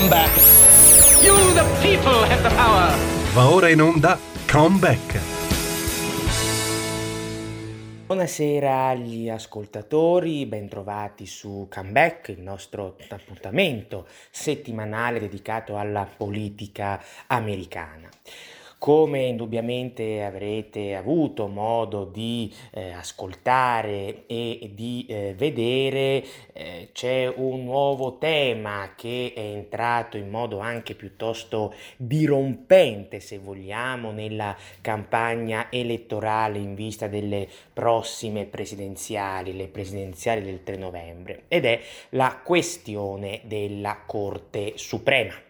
Comeback. 0.00 0.34
You, 1.22 1.36
the 1.52 1.62
people, 1.82 2.24
have 2.24 2.40
the 2.40 2.54
power. 2.54 2.96
Va 3.34 3.50
ora 3.50 3.68
in 3.68 3.82
onda 3.82 4.18
Comeback. 4.50 5.20
Buonasera 8.06 8.86
agli 8.88 9.28
ascoltatori, 9.28 10.46
bentrovati 10.46 11.26
su 11.26 11.66
Comeback, 11.70 12.28
il 12.28 12.40
nostro 12.40 12.96
appuntamento 13.10 14.06
settimanale 14.30 15.20
dedicato 15.20 15.76
alla 15.76 16.08
politica 16.16 16.98
americana. 17.26 18.08
Come 18.80 19.24
indubbiamente 19.24 20.24
avrete 20.24 20.94
avuto 20.94 21.48
modo 21.48 22.06
di 22.06 22.50
eh, 22.70 22.92
ascoltare 22.92 24.24
e 24.24 24.70
di 24.72 25.04
eh, 25.06 25.34
vedere, 25.36 26.24
eh, 26.54 26.88
c'è 26.90 27.30
un 27.36 27.64
nuovo 27.64 28.16
tema 28.16 28.94
che 28.96 29.34
è 29.36 29.38
entrato 29.38 30.16
in 30.16 30.30
modo 30.30 30.60
anche 30.60 30.94
piuttosto 30.94 31.74
dirompente, 31.98 33.20
se 33.20 33.36
vogliamo, 33.36 34.12
nella 34.12 34.56
campagna 34.80 35.66
elettorale 35.70 36.56
in 36.56 36.74
vista 36.74 37.06
delle 37.06 37.46
prossime 37.74 38.46
presidenziali, 38.46 39.54
le 39.54 39.68
presidenziali 39.68 40.42
del 40.42 40.62
3 40.62 40.76
novembre, 40.78 41.42
ed 41.48 41.66
è 41.66 41.82
la 42.10 42.40
questione 42.42 43.42
della 43.44 44.00
Corte 44.06 44.72
Suprema. 44.76 45.48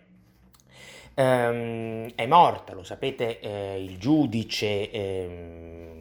Um, 1.21 2.11
è 2.15 2.25
morta, 2.25 2.73
lo 2.73 2.83
sapete, 2.83 3.41
eh, 3.41 3.85
il 3.85 3.99
giudice 3.99 4.91
eh, 4.91 6.00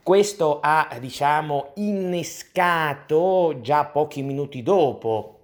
Questo 0.02 0.60
ha, 0.62 0.98
diciamo, 1.00 1.72
innescato 1.76 3.60
già 3.62 3.86
pochi 3.86 4.22
minuti 4.22 4.62
dopo 4.62 5.35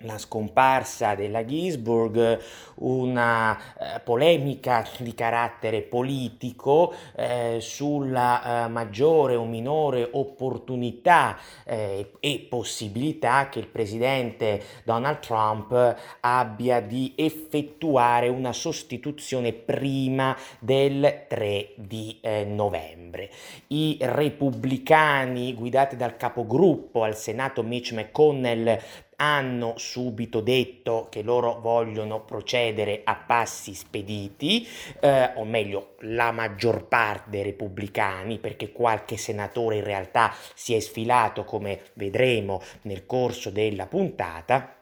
la 0.00 0.18
scomparsa 0.18 1.14
della 1.14 1.44
Ginsburg, 1.44 2.38
una 2.76 3.56
eh, 3.56 4.00
polemica 4.00 4.86
di 4.98 5.14
carattere 5.14 5.80
politico 5.80 6.92
eh, 7.14 7.58
sulla 7.60 8.66
eh, 8.66 8.68
maggiore 8.68 9.36
o 9.36 9.46
minore 9.46 10.06
opportunità 10.12 11.38
eh, 11.64 12.12
e 12.20 12.46
possibilità 12.48 13.48
che 13.48 13.58
il 13.58 13.68
presidente 13.68 14.62
Donald 14.84 15.20
Trump 15.20 15.96
abbia 16.20 16.80
di 16.80 17.14
effettuare 17.16 18.28
una 18.28 18.52
sostituzione 18.52 19.52
prima 19.54 20.36
del 20.58 21.24
3 21.26 21.72
di 21.76 22.18
eh, 22.20 22.44
novembre. 22.44 23.30
I 23.68 23.96
repubblicani 24.00 25.54
guidati 25.54 25.96
dal 25.96 26.18
capogruppo 26.18 27.02
al 27.02 27.16
Senato 27.16 27.62
Mitch 27.62 27.92
McConnell 27.92 28.78
hanno 29.16 29.74
subito 29.76 30.40
detto 30.40 31.08
che 31.10 31.22
loro 31.22 31.60
vogliono 31.60 32.20
procedere 32.20 33.00
a 33.04 33.14
passi 33.14 33.74
spediti, 33.74 34.66
eh, 35.00 35.32
o 35.36 35.44
meglio 35.44 35.94
la 36.00 36.32
maggior 36.32 36.86
parte 36.86 37.30
dei 37.30 37.42
repubblicani, 37.42 38.38
perché 38.38 38.72
qualche 38.72 39.16
senatore 39.16 39.76
in 39.76 39.84
realtà 39.84 40.34
si 40.54 40.74
è 40.74 40.80
sfilato, 40.80 41.44
come 41.44 41.80
vedremo 41.94 42.60
nel 42.82 43.06
corso 43.06 43.50
della 43.50 43.86
puntata. 43.86 44.75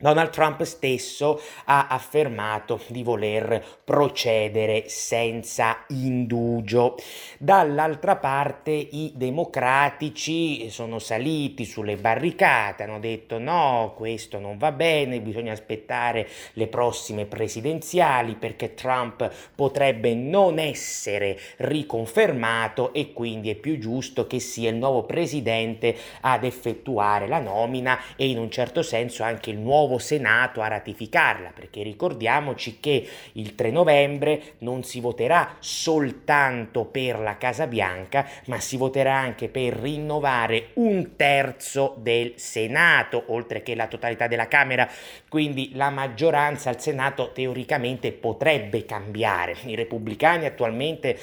Donald 0.00 0.30
Trump 0.30 0.62
stesso 0.62 1.40
ha 1.64 1.88
affermato 1.88 2.80
di 2.86 3.02
voler 3.02 3.64
procedere 3.82 4.84
senza 4.86 5.84
indugio. 5.88 6.94
Dall'altra 7.38 8.14
parte 8.14 8.70
i 8.70 9.10
democratici 9.16 10.70
sono 10.70 11.00
saliti 11.00 11.64
sulle 11.64 11.96
barricate, 11.96 12.84
hanno 12.84 13.00
detto 13.00 13.40
no, 13.40 13.94
questo 13.96 14.38
non 14.38 14.56
va 14.56 14.70
bene, 14.70 15.20
bisogna 15.20 15.50
aspettare 15.50 16.28
le 16.52 16.68
prossime 16.68 17.26
presidenziali 17.26 18.36
perché 18.36 18.74
Trump 18.74 19.28
potrebbe 19.56 20.14
non 20.14 20.60
essere 20.60 21.36
riconfermato 21.56 22.92
e 22.92 23.12
quindi 23.12 23.50
è 23.50 23.56
più 23.56 23.78
giusto 23.80 24.28
che 24.28 24.38
sia 24.38 24.70
il 24.70 24.76
nuovo 24.76 25.02
presidente 25.02 25.96
ad 26.20 26.44
effettuare 26.44 27.26
la 27.26 27.40
nomina 27.40 27.98
e 28.14 28.28
in 28.28 28.38
un 28.38 28.48
certo 28.48 28.82
senso 28.82 29.24
anche 29.24 29.50
il 29.50 29.58
nuovo 29.58 29.86
nuovo 29.88 29.98
Senato 29.98 30.60
a 30.60 30.68
ratificarla, 30.68 31.52
perché 31.54 31.82
ricordiamoci 31.82 32.78
che 32.78 33.08
il 33.32 33.54
3 33.54 33.70
novembre 33.70 34.54
non 34.58 34.84
si 34.84 35.00
voterà 35.00 35.56
soltanto 35.60 36.84
per 36.84 37.18
la 37.18 37.38
Casa 37.38 37.66
Bianca, 37.66 38.28
ma 38.46 38.60
si 38.60 38.76
voterà 38.76 39.14
anche 39.14 39.48
per 39.48 39.74
rinnovare 39.74 40.68
un 40.74 41.16
terzo 41.16 41.94
del 41.98 42.34
Senato, 42.36 43.24
oltre 43.28 43.62
che 43.62 43.74
la 43.74 43.86
totalità 43.86 44.26
della 44.26 44.46
Camera, 44.46 44.88
quindi 45.28 45.70
la 45.74 45.88
maggioranza 45.88 46.68
al 46.68 46.80
Senato 46.80 47.32
teoricamente 47.32 48.12
potrebbe 48.12 48.84
cambiare. 48.84 49.56
I 49.64 49.74
repubblicani 49.74 50.44
attualmente 50.44 51.18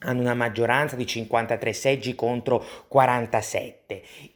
hanno 0.00 0.20
una 0.20 0.34
maggioranza 0.34 0.96
di 0.96 1.06
53 1.06 1.72
seggi 1.72 2.14
contro 2.14 2.64
47. 2.88 3.85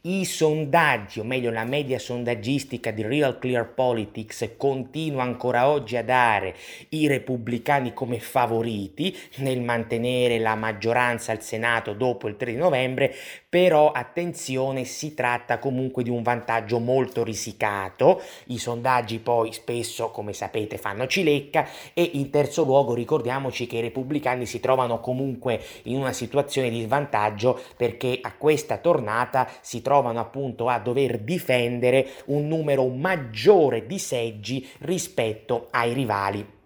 I 0.01 0.23
sondaggi, 0.23 1.19
o 1.19 1.25
meglio 1.25 1.51
la 1.51 1.65
media 1.65 1.99
sondaggistica 1.99 2.91
di 2.91 3.01
Real 3.01 3.37
Clear 3.37 3.73
Politics 3.73 4.51
continua 4.55 5.23
ancora 5.23 5.67
oggi 5.67 5.97
a 5.97 6.03
dare 6.03 6.55
i 6.89 7.05
repubblicani 7.07 7.93
come 7.93 8.21
favoriti 8.21 9.13
nel 9.37 9.59
mantenere 9.59 10.39
la 10.39 10.55
maggioranza 10.55 11.33
al 11.33 11.41
Senato 11.41 11.91
dopo 11.91 12.29
il 12.29 12.37
3 12.37 12.51
di 12.51 12.57
novembre, 12.57 13.13
però 13.49 13.91
attenzione, 13.91 14.85
si 14.85 15.13
tratta 15.13 15.59
comunque 15.59 16.03
di 16.03 16.09
un 16.09 16.23
vantaggio 16.23 16.79
molto 16.79 17.21
risicato. 17.21 18.21
I 18.45 18.57
sondaggi 18.57 19.19
poi 19.19 19.51
spesso, 19.51 20.11
come 20.11 20.31
sapete, 20.31 20.77
fanno 20.77 21.07
cilecca 21.07 21.67
e 21.93 22.11
in 22.13 22.29
terzo 22.29 22.63
luogo 22.63 22.93
ricordiamoci 22.93 23.67
che 23.67 23.77
i 23.77 23.81
repubblicani 23.81 24.45
si 24.45 24.61
trovano 24.61 25.01
comunque 25.01 25.61
in 25.83 25.97
una 25.97 26.13
situazione 26.13 26.69
di 26.69 26.81
svantaggio 26.81 27.59
perché 27.75 28.17
a 28.21 28.33
questa 28.37 28.77
tornata 28.77 29.40
si 29.61 29.81
trovano 29.81 30.19
appunto 30.19 30.67
a 30.67 30.79
dover 30.79 31.19
difendere 31.19 32.07
un 32.25 32.47
numero 32.47 32.87
maggiore 32.87 33.85
di 33.85 33.99
seggi 33.99 34.67
rispetto 34.79 35.67
ai 35.71 35.93
rivali 35.93 36.59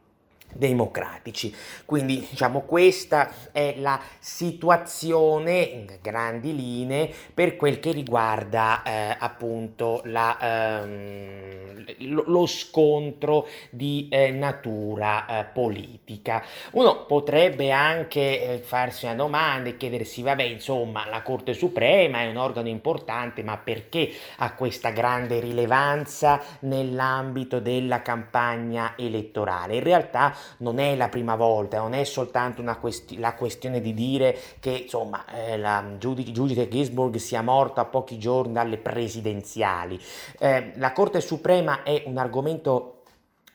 democratici. 0.56 1.54
Quindi 1.86 2.26
diciamo 2.30 2.62
questa 2.62 3.52
è 3.52 3.76
la 3.78 4.00
situazione 4.20 5.60
in 5.60 5.98
grandi 6.02 6.56
linee 6.56 7.14
per 7.34 7.58
quel 7.58 7.80
che 7.80 7.92
riguarda 7.92 8.82
eh, 8.84 9.16
appunto 9.20 10.02
la, 10.06 10.82
ehm, 10.82 11.86
lo 12.26 12.46
scontro 12.46 13.48
di 13.70 14.08
eh, 14.10 14.32
natura 14.32 15.26
eh, 15.26 15.46
politica. 15.46 16.44
Uno 16.72 17.06
potrebbe 17.06 17.72
anche 17.72 18.54
eh, 18.54 18.58
farsi 18.60 19.06
una 19.06 19.16
domanda 19.16 19.70
e 19.70 19.78
chiedersi 19.78 20.22
vabbè 20.22 20.44
insomma 20.44 21.08
la 21.10 21.22
Corte 21.22 21.54
Suprema 21.54 22.22
è 22.22 22.30
un 22.30 22.38
organo 22.38 22.70
importante 22.70 23.44
ma 23.44 23.58
perché 23.58 24.12
ha 24.38 24.54
questa 24.54 24.92
grande 24.92 25.40
rilevanza 25.40 26.42
nell'ambito 26.60 27.60
della 27.60 28.02
campagna 28.02 28.94
elettorale? 28.96 29.76
In 29.76 29.84
realtà 29.84 30.34
non 30.58 30.80
è 30.80 30.96
la 30.96 31.10
prima 31.10 31.36
volta, 31.36 31.80
non 31.80 31.94
è 31.94 32.04
soltanto 32.04 32.62
una 32.62 32.78
questi- 32.78 33.18
la 33.18 33.34
questione 33.34 33.82
di 33.82 33.94
dire 33.94 34.38
che 34.60 34.72
insomma 34.72 35.26
eh, 35.34 35.58
la 35.58 35.84
giudice, 35.98 36.32
giudice 36.32 36.68
Ginsburg 36.68 37.16
sia 37.16 37.42
morto 37.42 37.80
a 37.80 37.86
pochi 37.86 38.18
giorni 38.18 38.54
dalle 38.54 38.78
presidenziali. 38.78 40.00
Eh, 40.40 40.74
la 40.76 40.92
Corte 40.92 41.22
Suprema 41.22 41.84
è 41.84 42.04
un 42.06 42.18
argomento 42.18 43.02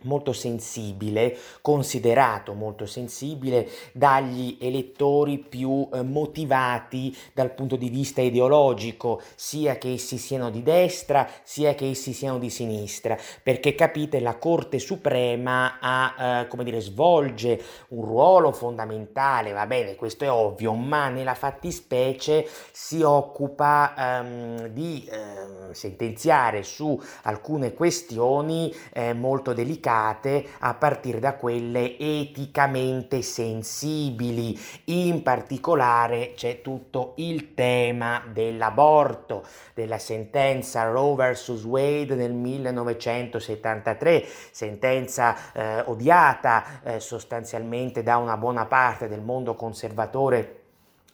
molto 0.02 0.32
sensibile, 0.32 1.36
considerato 1.60 2.54
molto 2.54 2.86
sensibile 2.86 3.68
dagli 3.92 4.56
elettori 4.60 5.38
più 5.38 5.88
eh, 5.92 6.02
motivati 6.02 7.16
dal 7.32 7.52
punto 7.52 7.76
di 7.76 7.88
vista 7.88 8.20
ideologico, 8.20 9.20
sia 9.34 9.76
che 9.76 9.92
essi 9.92 10.16
siano 10.16 10.50
di 10.50 10.62
destra, 10.62 11.28
sia 11.42 11.74
che 11.74 11.90
essi 11.90 12.12
siano 12.12 12.38
di 12.38 12.50
sinistra, 12.50 13.18
perché 13.42 13.74
capite 13.74 14.20
la 14.20 14.36
Corte 14.36 14.78
Suprema 14.78 15.78
ha, 15.80 16.42
eh, 16.42 16.48
come 16.48 16.64
dire, 16.64 16.80
svolge 16.80 17.60
un 17.88 18.04
ruolo 18.04 18.52
fondamentale, 18.52 19.52
va 19.52 19.66
bene, 19.66 19.96
questo 19.96 20.24
è 20.24 20.30
ovvio, 20.30 20.74
ma 20.74 21.08
nella 21.08 21.34
fattispecie 21.34 22.48
si 22.72 23.02
occupa 23.02 23.94
ehm, 23.96 24.66
di 24.68 25.06
eh, 25.10 25.74
sentenziare 25.74 26.62
su 26.62 27.00
alcune 27.22 27.74
questioni 27.74 28.74
eh, 28.92 29.12
molto 29.12 29.52
delicate 29.52 29.88
giudicate 29.90 30.46
a 30.60 30.74
partire 30.74 31.18
da 31.18 31.34
quelle 31.34 31.98
eticamente 31.98 33.22
sensibili. 33.22 34.58
In 34.84 35.22
particolare 35.22 36.34
c'è 36.34 36.62
tutto 36.62 37.14
il 37.16 37.54
tema 37.54 38.22
dell'aborto, 38.32 39.44
della 39.74 39.98
sentenza 39.98 40.84
Roe 40.84 41.32
vs. 41.32 41.64
Wade 41.64 42.14
del 42.14 42.32
1973, 42.32 44.24
sentenza 44.50 45.52
eh, 45.52 45.80
odiata 45.86 46.80
eh, 46.82 47.00
sostanzialmente 47.00 48.02
da 48.02 48.16
una 48.16 48.36
buona 48.36 48.66
parte 48.66 49.08
del 49.08 49.20
mondo 49.20 49.54
conservatore 49.54 50.59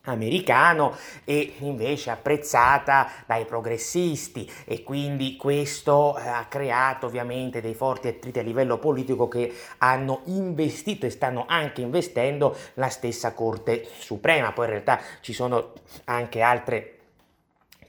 americano 0.07 0.97
e 1.25 1.55
invece 1.59 2.11
apprezzata 2.11 3.09
dai 3.27 3.45
progressisti 3.45 4.51
e 4.65 4.83
quindi 4.83 5.37
questo 5.37 6.19
eh, 6.19 6.27
ha 6.27 6.47
creato 6.49 7.07
ovviamente 7.07 7.61
dei 7.61 7.75
forti 7.75 8.09
attriti 8.09 8.39
a 8.39 8.43
livello 8.43 8.79
politico 8.79 9.29
che 9.29 9.53
hanno 9.79 10.23
investito 10.27 11.07
e 11.07 11.11
stanno 11.11 11.45
anche 11.47 11.81
investendo 11.81 12.57
la 12.75 12.89
stessa 12.89 13.33
Corte 13.33 13.87
Suprema. 13.99 14.53
Poi 14.53 14.65
in 14.67 14.71
realtà 14.73 15.01
ci 15.21 15.33
sono 15.33 15.73
anche 16.05 16.41
altre 16.41 16.96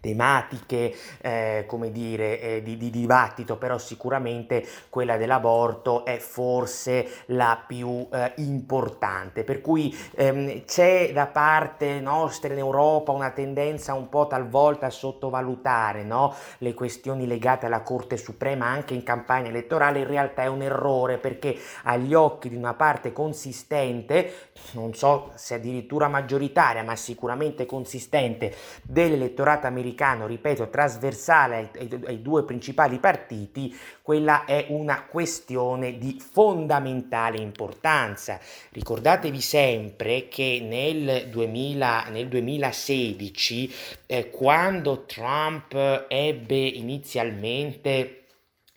tematiche, 0.07 0.95
eh, 1.19 1.65
come 1.67 1.91
dire, 1.91 2.39
eh, 2.39 2.63
di, 2.63 2.77
di, 2.77 2.89
dibattito, 2.89 3.57
però 3.57 3.77
sicuramente 3.77 4.65
quella 4.89 5.17
dell'aborto 5.17 6.05
è 6.05 6.17
forse 6.17 7.23
la 7.27 7.61
più 7.67 8.07
eh, 8.13 8.31
importante. 8.37 9.43
Per 9.43 9.59
cui 9.59 9.93
ehm, 10.15 10.63
c'è 10.63 11.11
da 11.11 11.25
parte 11.25 11.99
nostra 11.99 12.53
in 12.53 12.59
Europa 12.59 13.11
una 13.11 13.31
tendenza 13.31 13.93
un 13.93 14.07
po' 14.07 14.27
talvolta 14.27 14.85
a 14.85 14.89
sottovalutare 14.89 16.03
no? 16.03 16.33
le 16.59 16.73
questioni 16.73 17.27
legate 17.27 17.65
alla 17.65 17.81
Corte 17.81 18.15
Suprema 18.15 18.65
anche 18.67 18.93
in 18.93 19.03
campagna 19.03 19.49
elettorale, 19.49 19.99
in 19.99 20.07
realtà 20.07 20.43
è 20.43 20.47
un 20.47 20.61
errore 20.61 21.17
perché 21.17 21.57
agli 21.83 22.13
occhi 22.13 22.47
di 22.47 22.55
una 22.55 22.75
parte 22.75 23.11
consistente, 23.11 24.51
non 24.71 24.93
so 24.93 25.31
se 25.35 25.55
addirittura 25.55 26.07
maggioritaria, 26.07 26.83
ma 26.83 26.95
sicuramente 26.95 27.65
consistente 27.65 28.55
dell'elettorato 28.83 29.67
americano, 29.67 29.95
americano, 29.97 30.27
ripeto, 30.27 30.69
trasversale 30.69 31.55
ai, 31.55 31.69
ai, 31.79 32.01
ai, 32.05 32.21
due 32.21 32.43
principali 32.43 32.99
partiti, 32.99 33.75
quella 34.01 34.45
è 34.45 34.67
una 34.69 35.03
questione 35.03 35.97
di 35.97 36.21
fondamentale 36.31 37.37
importanza. 37.37 38.39
Ricordatevi 38.71 39.41
sempre 39.41 40.27
che 40.27 40.59
nel, 40.61 41.27
2000, 41.29 42.07
nel 42.11 42.27
2016, 42.27 43.73
eh, 44.05 44.29
quando 44.29 45.05
Trump 45.05 46.05
ebbe 46.07 46.57
inizialmente 46.57 48.17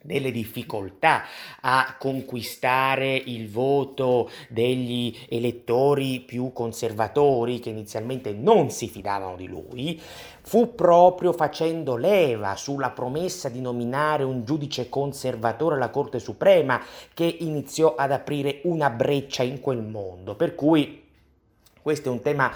delle 0.02 0.30
difficoltà 0.30 1.24
a 1.60 1.96
conquistare 1.98 3.14
il 3.14 3.50
voto 3.50 4.30
degli 4.48 5.14
elettori 5.28 6.20
più 6.20 6.52
conservatori 6.52 7.60
che 7.60 7.70
inizialmente 7.70 8.32
non 8.32 8.70
si 8.70 8.88
fidavano 8.88 9.36
di 9.36 9.46
lui, 9.46 10.00
fu 10.50 10.74
proprio 10.74 11.32
facendo 11.32 11.94
leva 11.94 12.56
sulla 12.56 12.90
promessa 12.90 13.48
di 13.48 13.60
nominare 13.60 14.24
un 14.24 14.44
giudice 14.44 14.88
conservatore 14.88 15.76
alla 15.76 15.90
Corte 15.90 16.18
Suprema 16.18 16.82
che 17.14 17.36
iniziò 17.38 17.94
ad 17.94 18.10
aprire 18.10 18.58
una 18.64 18.90
breccia 18.90 19.44
in 19.44 19.60
quel 19.60 19.80
mondo. 19.80 20.34
Per 20.34 20.56
cui 20.56 21.04
questo 21.80 22.08
è 22.08 22.10
un 22.10 22.20
tema 22.20 22.52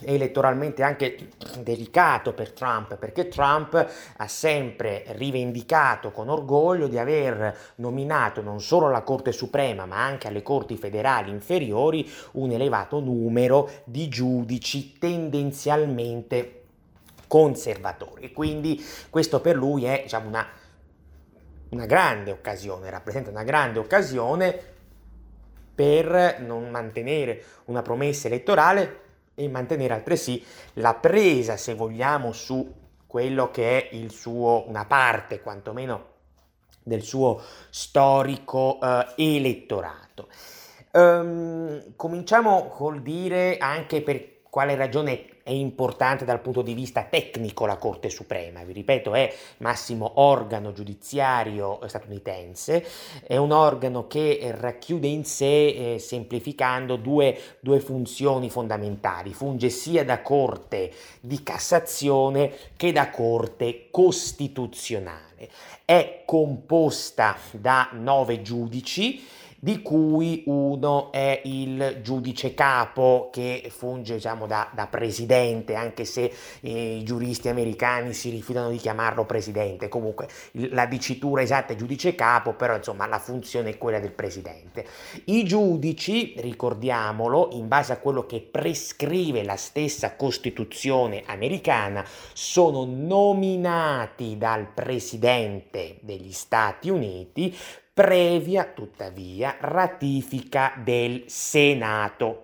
elettoralmente 0.00 0.82
anche 0.82 1.28
delicato 1.60 2.32
per 2.32 2.50
Trump, 2.50 2.96
perché 2.96 3.28
Trump 3.28 3.74
ha 4.16 4.26
sempre 4.26 5.04
rivendicato 5.10 6.10
con 6.10 6.28
orgoglio 6.28 6.88
di 6.88 6.98
aver 6.98 7.56
nominato 7.76 8.42
non 8.42 8.60
solo 8.60 8.88
alla 8.88 9.02
Corte 9.02 9.30
Suprema, 9.30 9.86
ma 9.86 10.04
anche 10.04 10.26
alle 10.26 10.42
Corti 10.42 10.76
federali 10.76 11.30
inferiori 11.30 12.10
un 12.32 12.50
elevato 12.50 12.98
numero 12.98 13.70
di 13.84 14.08
giudici 14.08 14.98
tendenzialmente 14.98 16.55
conservatori. 17.26 18.32
Quindi 18.32 18.84
questo 19.10 19.40
per 19.40 19.56
lui 19.56 19.84
è 19.84 20.02
diciamo, 20.02 20.28
una, 20.28 20.46
una 21.70 21.86
grande 21.86 22.30
occasione, 22.30 22.90
rappresenta 22.90 23.30
una 23.30 23.44
grande 23.44 23.78
occasione 23.78 24.74
per 25.74 26.40
non 26.40 26.70
mantenere 26.70 27.42
una 27.66 27.82
promessa 27.82 28.28
elettorale 28.28 29.00
e 29.34 29.48
mantenere 29.48 29.92
altresì 29.92 30.42
la 30.74 30.94
presa, 30.94 31.56
se 31.56 31.74
vogliamo, 31.74 32.32
su 32.32 32.72
quello 33.06 33.50
che 33.50 33.78
è 33.78 33.94
il 33.94 34.10
suo, 34.10 34.64
una 34.66 34.86
parte 34.86 35.40
quantomeno 35.40 36.14
del 36.82 37.02
suo 37.02 37.42
storico 37.68 38.78
eh, 38.80 39.06
elettorato. 39.16 40.28
Um, 40.92 41.94
cominciamo 41.94 42.68
col 42.68 43.02
dire 43.02 43.58
anche 43.58 44.00
per 44.00 44.40
quale 44.48 44.74
ragione 44.76 45.35
è 45.46 45.52
importante 45.52 46.24
dal 46.24 46.40
punto 46.40 46.60
di 46.60 46.74
vista 46.74 47.04
tecnico 47.04 47.66
la 47.66 47.76
Corte 47.76 48.10
Suprema, 48.10 48.64
vi 48.64 48.72
ripeto, 48.72 49.14
è 49.14 49.32
massimo 49.58 50.14
organo 50.16 50.72
giudiziario 50.72 51.78
statunitense, 51.86 52.84
è 53.22 53.36
un 53.36 53.52
organo 53.52 54.08
che 54.08 54.52
racchiude 54.58 55.06
in 55.06 55.24
sé, 55.24 55.94
eh, 55.94 55.98
semplificando, 56.00 56.96
due, 56.96 57.38
due 57.60 57.78
funzioni 57.78 58.50
fondamentali, 58.50 59.32
funge 59.32 59.68
sia 59.68 60.04
da 60.04 60.20
Corte 60.20 60.92
di 61.20 61.40
Cassazione 61.44 62.52
che 62.76 62.90
da 62.90 63.10
Corte 63.10 63.86
Costituzionale. 63.92 65.48
È 65.84 66.22
composta 66.26 67.36
da 67.52 67.90
nove 67.92 68.42
giudici, 68.42 69.24
di 69.66 69.82
cui 69.82 70.44
uno 70.46 71.10
è 71.10 71.40
il 71.42 71.98
giudice 72.00 72.54
capo 72.54 73.30
che 73.32 73.68
funge 73.68 74.14
diciamo, 74.14 74.46
da, 74.46 74.70
da 74.72 74.86
presidente, 74.86 75.74
anche 75.74 76.04
se 76.04 76.32
eh, 76.60 76.98
i 76.98 77.02
giuristi 77.02 77.48
americani 77.48 78.12
si 78.12 78.30
rifiutano 78.30 78.70
di 78.70 78.76
chiamarlo 78.76 79.24
presidente. 79.24 79.88
Comunque 79.88 80.28
la 80.52 80.86
dicitura 80.86 81.42
esatta 81.42 81.72
è 81.72 81.76
giudice 81.76 82.14
capo, 82.14 82.52
però 82.52 82.76
insomma 82.76 83.08
la 83.08 83.18
funzione 83.18 83.70
è 83.70 83.76
quella 83.76 83.98
del 83.98 84.12
presidente. 84.12 84.86
I 85.24 85.42
giudici, 85.42 86.34
ricordiamolo, 86.36 87.48
in 87.54 87.66
base 87.66 87.92
a 87.92 87.98
quello 87.98 88.24
che 88.24 88.42
prescrive 88.48 89.42
la 89.42 89.56
stessa 89.56 90.14
Costituzione 90.14 91.24
americana, 91.26 92.06
sono 92.34 92.84
nominati 92.84 94.38
dal 94.38 94.68
presidente 94.72 95.96
degli 96.02 96.30
Stati 96.30 96.88
Uniti 96.88 97.52
previa 97.96 98.64
tuttavia 98.74 99.56
ratifica 99.58 100.74
del 100.76 101.22
Senato. 101.28 102.42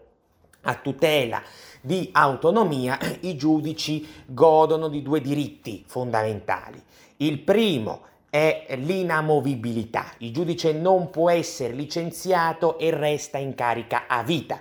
A 0.63 0.77
tutela 0.77 1.43
di 1.83 2.09
autonomia 2.11 2.99
i 3.21 3.37
giudici 3.37 4.09
godono 4.25 4.89
di 4.89 5.03
due 5.03 5.21
diritti 5.21 5.85
fondamentali. 5.87 6.83
Il 7.19 7.41
primo 7.41 8.01
è 8.31 8.65
l'inamovibilità. 8.79 10.15
Il 10.19 10.33
giudice 10.33 10.73
non 10.73 11.11
può 11.11 11.29
essere 11.29 11.75
licenziato 11.75 12.79
e 12.79 12.91
resta 12.91 13.37
in 13.37 13.55
carica 13.55 14.05
a 14.07 14.23
vita. 14.23 14.59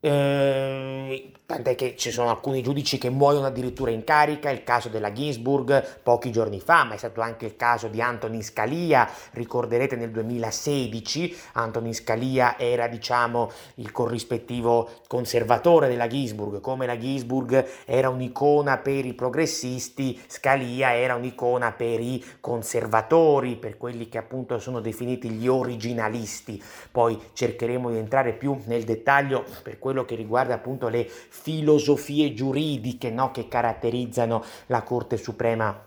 Eh, 0.00 1.32
tant'è 1.44 1.74
che 1.74 1.96
ci 1.96 2.12
sono 2.12 2.30
alcuni 2.30 2.62
giudici 2.62 2.98
che 2.98 3.10
muoiono 3.10 3.46
addirittura 3.46 3.90
in 3.90 4.04
carica, 4.04 4.50
il 4.50 4.62
caso 4.62 4.88
della 4.88 5.12
Ginsburg 5.12 6.02
pochi 6.02 6.30
giorni 6.30 6.60
fa, 6.60 6.84
ma 6.84 6.94
è 6.94 6.98
stato 6.98 7.20
anche 7.20 7.46
il 7.46 7.56
caso 7.56 7.88
di 7.88 8.00
Antonin 8.00 8.42
Scalia, 8.42 9.08
ricorderete 9.32 9.96
nel 9.96 10.10
2016, 10.10 11.36
Antonin 11.54 11.94
Scalia 11.94 12.58
era 12.58 12.86
diciamo 12.86 13.50
il 13.76 13.90
corrispettivo 13.90 14.90
conservatore 15.08 15.88
della 15.88 16.06
Ginsburg, 16.06 16.60
come 16.60 16.86
la 16.86 16.98
Ginsburg 16.98 17.66
era 17.84 18.08
un'icona 18.08 18.76
per 18.76 19.04
i 19.04 19.14
progressisti, 19.14 20.20
Scalia 20.28 20.94
era 20.94 21.14
un'icona 21.16 21.72
per 21.72 21.98
i 21.98 22.22
conservatori, 22.40 23.56
per 23.56 23.78
quelli 23.78 24.08
che 24.08 24.18
appunto 24.18 24.58
sono 24.60 24.80
definiti 24.80 25.30
gli 25.30 25.48
originalisti, 25.48 26.62
poi 26.92 27.18
cercheremo 27.32 27.90
di 27.90 27.96
entrare 27.96 28.34
più 28.34 28.60
nel 28.66 28.84
dettaglio 28.84 29.44
per 29.62 29.78
quello 29.88 30.04
che 30.04 30.16
riguarda 30.16 30.52
appunto 30.52 30.88
le 30.88 31.06
filosofie 31.06 32.34
giuridiche 32.34 33.08
no, 33.10 33.30
che 33.30 33.48
caratterizzano 33.48 34.44
la 34.66 34.82
Corte 34.82 35.16
Suprema 35.16 35.86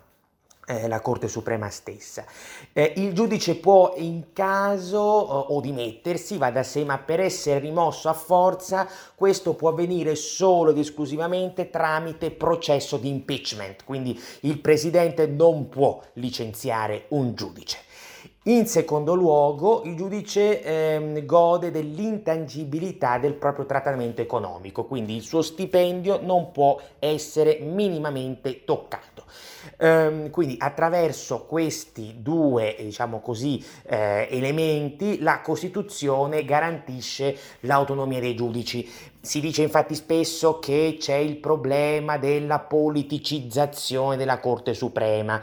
eh, 0.65 0.87
la 0.87 1.01
Corte 1.01 1.27
Suprema 1.27 1.69
stessa. 1.69 2.25
Eh, 2.73 2.93
il 2.97 3.13
giudice 3.13 3.57
può 3.57 3.93
in 3.97 4.31
caso 4.33 4.99
o 4.99 5.59
dimettersi, 5.61 6.37
va 6.37 6.49
da 6.49 6.63
sé, 6.63 6.83
ma 6.83 6.97
per 6.97 7.19
essere 7.19 7.59
rimosso 7.59 8.09
a 8.09 8.13
forza 8.13 8.87
questo 9.13 9.53
può 9.53 9.69
avvenire 9.69 10.15
solo 10.15 10.71
ed 10.71 10.77
esclusivamente 10.77 11.69
tramite 11.69 12.31
processo 12.31 12.97
di 12.97 13.09
impeachment, 13.09 13.83
quindi 13.83 14.19
il 14.41 14.59
presidente 14.59 15.27
non 15.27 15.69
può 15.69 16.01
licenziare 16.13 17.05
un 17.09 17.35
giudice. 17.35 17.77
In 18.45 18.65
secondo 18.65 19.13
luogo, 19.13 19.83
il 19.85 19.95
giudice 19.95 20.63
ehm, 20.63 21.25
gode 21.27 21.69
dell'intangibilità 21.69 23.19
del 23.19 23.35
proprio 23.35 23.67
trattamento 23.67 24.21
economico, 24.21 24.85
quindi 24.85 25.15
il 25.15 25.21
suo 25.21 25.43
stipendio 25.43 26.19
non 26.23 26.51
può 26.51 26.81
essere 26.97 27.59
minimamente 27.59 28.63
toccato. 28.63 29.25
Ehm, 29.77 30.31
quindi 30.31 30.55
attraverso 30.57 31.45
questi 31.45 32.15
due 32.17 32.75
diciamo 32.79 33.19
così, 33.19 33.63
eh, 33.85 34.27
elementi 34.31 35.19
la 35.19 35.41
Costituzione 35.41 36.43
garantisce 36.43 37.37
l'autonomia 37.59 38.19
dei 38.19 38.33
giudici. 38.33 38.89
Si 39.21 39.39
dice 39.39 39.61
infatti 39.61 39.93
spesso 39.93 40.57
che 40.57 40.95
c'è 40.97 41.17
il 41.17 41.37
problema 41.37 42.17
della 42.17 42.57
politicizzazione 42.57 44.17
della 44.17 44.39
Corte 44.39 44.73
Suprema. 44.73 45.39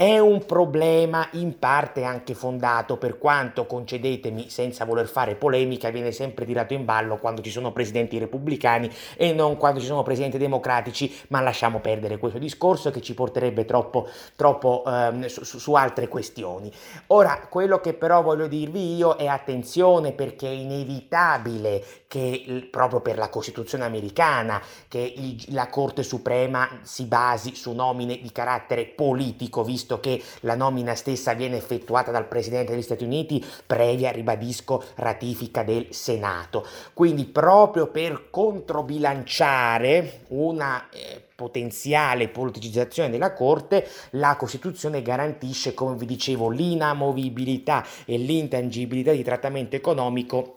È 0.00 0.18
un 0.18 0.46
problema 0.46 1.28
in 1.32 1.58
parte 1.58 2.04
anche 2.04 2.32
fondato, 2.32 2.96
per 2.96 3.18
quanto, 3.18 3.66
concedetemi, 3.66 4.48
senza 4.48 4.86
voler 4.86 5.06
fare 5.06 5.34
polemica, 5.34 5.90
viene 5.90 6.10
sempre 6.10 6.46
tirato 6.46 6.72
in 6.72 6.86
ballo 6.86 7.18
quando 7.18 7.42
ci 7.42 7.50
sono 7.50 7.70
presidenti 7.70 8.16
repubblicani 8.18 8.90
e 9.14 9.34
non 9.34 9.58
quando 9.58 9.78
ci 9.78 9.84
sono 9.84 10.02
presidenti 10.02 10.38
democratici, 10.38 11.14
ma 11.28 11.42
lasciamo 11.42 11.80
perdere 11.80 12.16
questo 12.16 12.38
discorso 12.38 12.90
che 12.90 13.02
ci 13.02 13.12
porterebbe 13.12 13.66
troppo, 13.66 14.08
troppo 14.36 14.84
ehm, 14.86 15.26
su, 15.26 15.58
su 15.58 15.74
altre 15.74 16.08
questioni. 16.08 16.72
Ora, 17.08 17.46
quello 17.50 17.78
che 17.80 17.92
però 17.92 18.22
voglio 18.22 18.46
dirvi 18.46 18.96
io 18.96 19.16
è 19.16 19.26
attenzione 19.26 20.12
perché 20.12 20.46
è 20.46 20.50
inevitabile 20.50 21.84
che 22.08 22.68
proprio 22.70 23.00
per 23.00 23.18
la 23.18 23.28
Costituzione 23.28 23.84
americana 23.84 24.60
che 24.88 25.12
il, 25.14 25.44
la 25.48 25.68
Corte 25.68 26.02
Suprema 26.02 26.80
si 26.82 27.04
basi 27.04 27.54
su 27.54 27.72
nomine 27.72 28.18
di 28.18 28.32
carattere 28.32 28.86
politico, 28.86 29.62
visto 29.62 29.88
che 29.98 30.22
la 30.40 30.54
nomina 30.54 30.94
stessa 30.94 31.32
viene 31.32 31.56
effettuata 31.56 32.12
dal 32.12 32.28
Presidente 32.28 32.72
degli 32.72 32.82
Stati 32.82 33.02
Uniti 33.02 33.44
previa, 33.66 34.12
ribadisco, 34.12 34.84
ratifica 34.96 35.64
del 35.64 35.88
Senato. 35.90 36.64
Quindi 36.92 37.24
proprio 37.24 37.88
per 37.88 38.28
controbilanciare 38.30 40.20
una 40.28 40.88
eh, 40.90 41.24
potenziale 41.34 42.28
politicizzazione 42.28 43.08
della 43.08 43.32
Corte, 43.32 43.88
la 44.10 44.36
Costituzione 44.36 45.00
garantisce, 45.00 45.72
come 45.72 45.96
vi 45.96 46.04
dicevo, 46.04 46.50
l'inamovibilità 46.50 47.84
e 48.04 48.18
l'intangibilità 48.18 49.12
di 49.12 49.24
trattamento 49.24 49.74
economico 49.74 50.56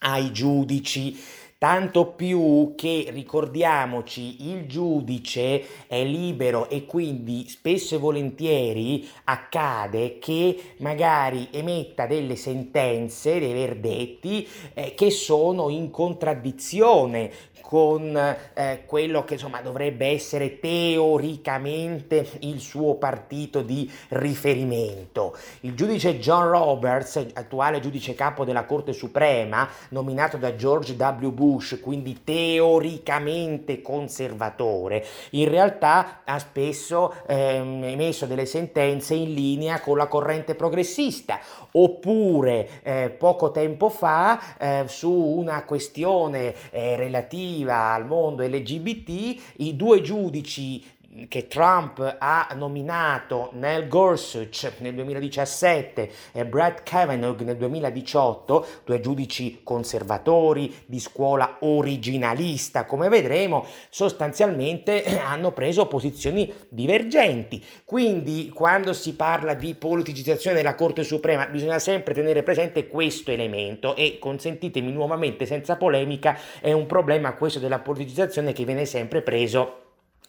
ai 0.00 0.30
giudici. 0.30 1.18
Tanto 1.58 2.12
più 2.12 2.74
che 2.76 3.08
ricordiamoci, 3.10 4.48
il 4.48 4.68
giudice 4.68 5.88
è 5.88 6.04
libero 6.04 6.68
e 6.68 6.86
quindi 6.86 7.48
spesso 7.48 7.96
e 7.96 7.98
volentieri 7.98 9.04
accade 9.24 10.20
che 10.20 10.74
magari 10.78 11.48
emetta 11.50 12.06
delle 12.06 12.36
sentenze, 12.36 13.40
dei 13.40 13.52
verdetti 13.52 14.46
eh, 14.72 14.94
che 14.94 15.10
sono 15.10 15.68
in 15.68 15.90
contraddizione 15.90 17.32
con 17.60 18.16
eh, 18.16 18.84
quello 18.86 19.24
che 19.24 19.34
insomma 19.34 19.60
dovrebbe 19.60 20.06
essere 20.06 20.60
teoricamente 20.60 22.26
il 22.42 22.60
suo 22.60 22.94
partito 22.94 23.62
di 23.62 23.90
riferimento. 24.10 25.36
Il 25.60 25.74
giudice 25.74 26.18
John 26.18 26.48
Roberts, 26.48 27.26
attuale 27.34 27.80
giudice 27.80 28.14
capo 28.14 28.44
della 28.44 28.64
Corte 28.64 28.92
Suprema, 28.92 29.68
nominato 29.90 30.36
da 30.36 30.54
George 30.54 30.92
W. 30.94 31.28
Bush, 31.30 31.46
quindi 31.80 32.22
teoricamente 32.22 33.80
conservatore, 33.80 35.04
in 35.30 35.48
realtà 35.48 36.20
ha 36.24 36.38
spesso 36.38 37.14
ehm, 37.26 37.84
emesso 37.84 38.26
delle 38.26 38.46
sentenze 38.46 39.14
in 39.14 39.32
linea 39.32 39.80
con 39.80 39.96
la 39.96 40.06
corrente 40.06 40.54
progressista, 40.54 41.40
oppure 41.72 42.82
eh, 42.82 43.10
poco 43.10 43.50
tempo 43.50 43.88
fa 43.88 44.56
eh, 44.58 44.84
su 44.86 45.10
una 45.10 45.64
questione 45.64 46.54
eh, 46.70 46.96
relativa 46.96 47.92
al 47.92 48.06
mondo 48.06 48.42
LGBT, 48.42 49.40
i 49.56 49.76
due 49.76 50.00
giudici 50.02 50.96
che 51.28 51.46
Trump 51.46 52.16
ha 52.18 52.48
nominato 52.54 53.50
Neil 53.54 53.88
Gorsuch 53.88 54.72
nel 54.78 54.94
2017 54.94 56.10
e 56.32 56.44
Brett 56.44 56.82
Kavanaugh 56.82 57.40
nel 57.40 57.56
2018, 57.56 58.66
due 58.84 59.00
giudici 59.00 59.60
conservatori 59.64 60.82
di 60.84 61.00
scuola 61.00 61.56
originalista, 61.60 62.84
come 62.84 63.08
vedremo, 63.08 63.64
sostanzialmente 63.88 65.02
hanno 65.24 65.52
preso 65.52 65.86
posizioni 65.86 66.52
divergenti. 66.68 67.64
Quindi 67.84 68.50
quando 68.54 68.92
si 68.92 69.14
parla 69.14 69.54
di 69.54 69.74
politicizzazione 69.74 70.56
della 70.56 70.74
Corte 70.74 71.04
Suprema 71.04 71.46
bisogna 71.46 71.78
sempre 71.78 72.12
tenere 72.12 72.42
presente 72.42 72.86
questo 72.86 73.30
elemento 73.30 73.96
e 73.96 74.18
consentitemi 74.20 74.92
nuovamente 74.92 75.46
senza 75.46 75.76
polemica, 75.76 76.38
è 76.60 76.72
un 76.72 76.86
problema 76.86 77.32
questo 77.32 77.58
della 77.58 77.78
politicizzazione 77.78 78.52
che 78.52 78.64
viene 78.64 78.84
sempre 78.84 79.22
preso 79.22 79.86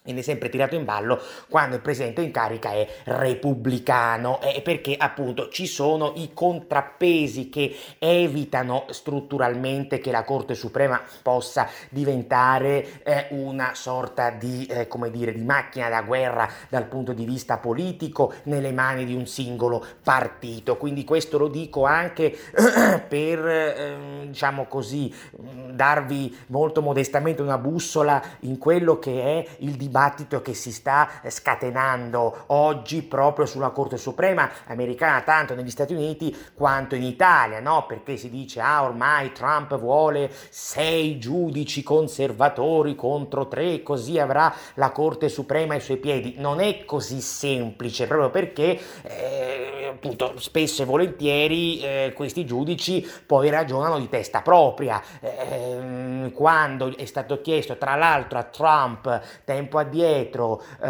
viene 0.10 0.24
sempre 0.24 0.50
tirato 0.50 0.76
in 0.76 0.86
ballo 0.86 1.22
quando 1.50 1.76
il 1.76 1.82
presidente 1.82 2.22
in 2.22 2.32
carica 2.32 2.72
è 2.72 2.88
repubblicano 3.04 4.42
eh, 4.42 4.62
perché 4.62 4.96
appunto 4.98 5.50
ci 5.50 5.68
sono 5.68 6.14
i 6.16 6.32
contrappesi 6.34 7.50
che 7.50 7.76
evitano 8.00 8.86
strutturalmente 8.90 10.00
che 10.00 10.12
la 10.12 10.24
Corte 10.24 10.56
Suprema 10.56 11.02
possa 11.22 11.70
diventare 11.90 13.04
eh, 13.04 13.28
una 13.30 13.72
sorta 13.76 14.32
di, 14.32 14.66
eh, 14.66 14.88
come 14.88 15.12
dire, 15.12 15.32
di 15.32 15.44
macchina 15.44 15.90
da 15.90 16.02
guerra 16.02 16.50
dal 16.70 16.88
punto 16.88 17.14
di 17.14 17.26
vista 17.26 17.58
politico 17.58 18.34
nelle 18.44 18.72
mani 18.72 19.06
di 19.06 19.14
un 19.14 19.28
singolo 19.28 19.86
partito. 20.04 20.78
Quindi 20.78 21.04
questo 21.04 21.38
lo 21.38 21.48
dico 21.48 21.86
anche 21.86 22.36
per, 23.08 23.48
ehm, 23.48 24.26
diciamo 24.28 24.66
così, 24.66 25.14
darvi 25.72 26.36
molto 26.48 26.82
modestamente 26.82 27.42
una 27.42 27.58
bussola 27.58 28.22
in 28.42 28.58
quello 28.58 28.98
che 28.98 29.22
è 29.22 29.48
il 29.60 29.74
dibattito 29.74 29.99
dibattito 30.00 30.42
che 30.42 30.54
si 30.54 30.72
sta 30.72 31.10
scatenando 31.28 32.46
oggi 32.48 33.02
proprio 33.02 33.46
sulla 33.46 33.72
Corte 33.72 33.98
Suprema 33.98 34.50
americana, 34.68 35.22
tanto 35.22 35.56
negli 35.56 35.70
Stati 35.70 35.94
Uniti 35.94 36.34
quanto 36.54 36.96
in 36.96 37.04
Italia, 37.04 37.60
no? 37.60 37.86
Perché 37.86 38.16
si 38.16 38.30
dice, 38.30 38.62
ah, 38.62 38.84
ormai 38.84 39.34
Trump 39.34 39.78
vuole 39.78 40.32
sei 40.50 41.20
giudici 41.20 41.84
conservatori 41.84 42.96
contro 42.96 43.50
tre, 43.50 43.84
così 43.84 44.18
avrà 44.20 44.54
la 44.76 44.92
Corte 44.92 45.28
Suprema 45.28 45.74
ai 45.74 45.82
suoi 45.82 45.98
piedi. 45.98 46.36
Non 46.38 46.62
è 46.62 46.86
così 46.86 47.20
semplice, 47.20 48.08
proprio 48.08 48.30
perché 48.30 48.80
eh, 49.04 49.90
appunto 49.92 50.40
spesso 50.40 50.84
e 50.84 50.86
volentieri 50.86 51.82
eh, 51.82 52.14
questi 52.16 52.46
giudici 52.46 53.06
poi 53.26 53.50
ragionano 53.50 54.00
di 54.00 54.08
testa 54.08 54.42
propria. 54.42 55.02
Eh, 55.20 56.32
quando 56.34 56.96
è 56.96 57.06
stato 57.06 57.42
chiesto, 57.42 57.78
tra 57.78 57.96
l'altro, 57.96 58.40
a 58.40 58.44
Trump 58.44 59.22
tempo 59.44 59.78
addietro 59.80 60.62
eh, 60.82 60.88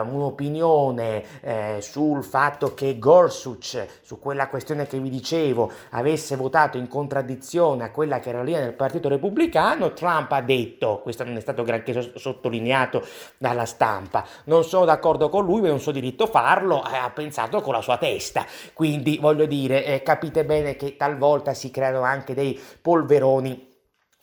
un'opinione 0.00 1.24
eh, 1.40 1.78
sul 1.80 2.22
fatto 2.22 2.74
che 2.74 2.98
Gorsuch, 2.98 3.86
su 4.02 4.18
quella 4.18 4.48
questione 4.48 4.86
che 4.86 4.98
vi 4.98 5.10
dicevo, 5.10 5.70
avesse 5.90 6.36
votato 6.36 6.78
in 6.78 6.88
contraddizione 6.88 7.84
a 7.84 7.90
quella 7.90 8.20
che 8.20 8.28
era 8.28 8.42
linea 8.42 8.60
del 8.60 8.74
Partito 8.74 9.08
Repubblicano, 9.08 9.92
Trump 9.92 10.30
ha 10.32 10.40
detto, 10.40 11.00
questo 11.02 11.24
non 11.24 11.36
è 11.36 11.40
stato 11.40 11.62
granché 11.62 12.12
sottolineato 12.16 13.04
dalla 13.38 13.64
stampa, 13.64 14.24
non 14.44 14.64
sono 14.64 14.84
d'accordo 14.84 15.28
con 15.28 15.44
lui, 15.44 15.60
ma 15.60 15.68
è 15.68 15.72
un 15.72 15.80
suo 15.80 15.92
diritto 15.92 16.26
farlo, 16.26 16.80
ha 16.80 17.10
pensato 17.10 17.60
con 17.60 17.72
la 17.74 17.80
sua 17.80 17.96
testa. 17.96 18.44
Quindi 18.72 19.18
voglio 19.18 19.46
dire, 19.46 19.84
eh, 19.84 20.02
capite 20.02 20.44
bene 20.44 20.76
che 20.76 20.96
talvolta 20.96 21.54
si 21.54 21.70
creano 21.70 22.02
anche 22.02 22.34
dei 22.34 22.58
polveroni 22.80 23.70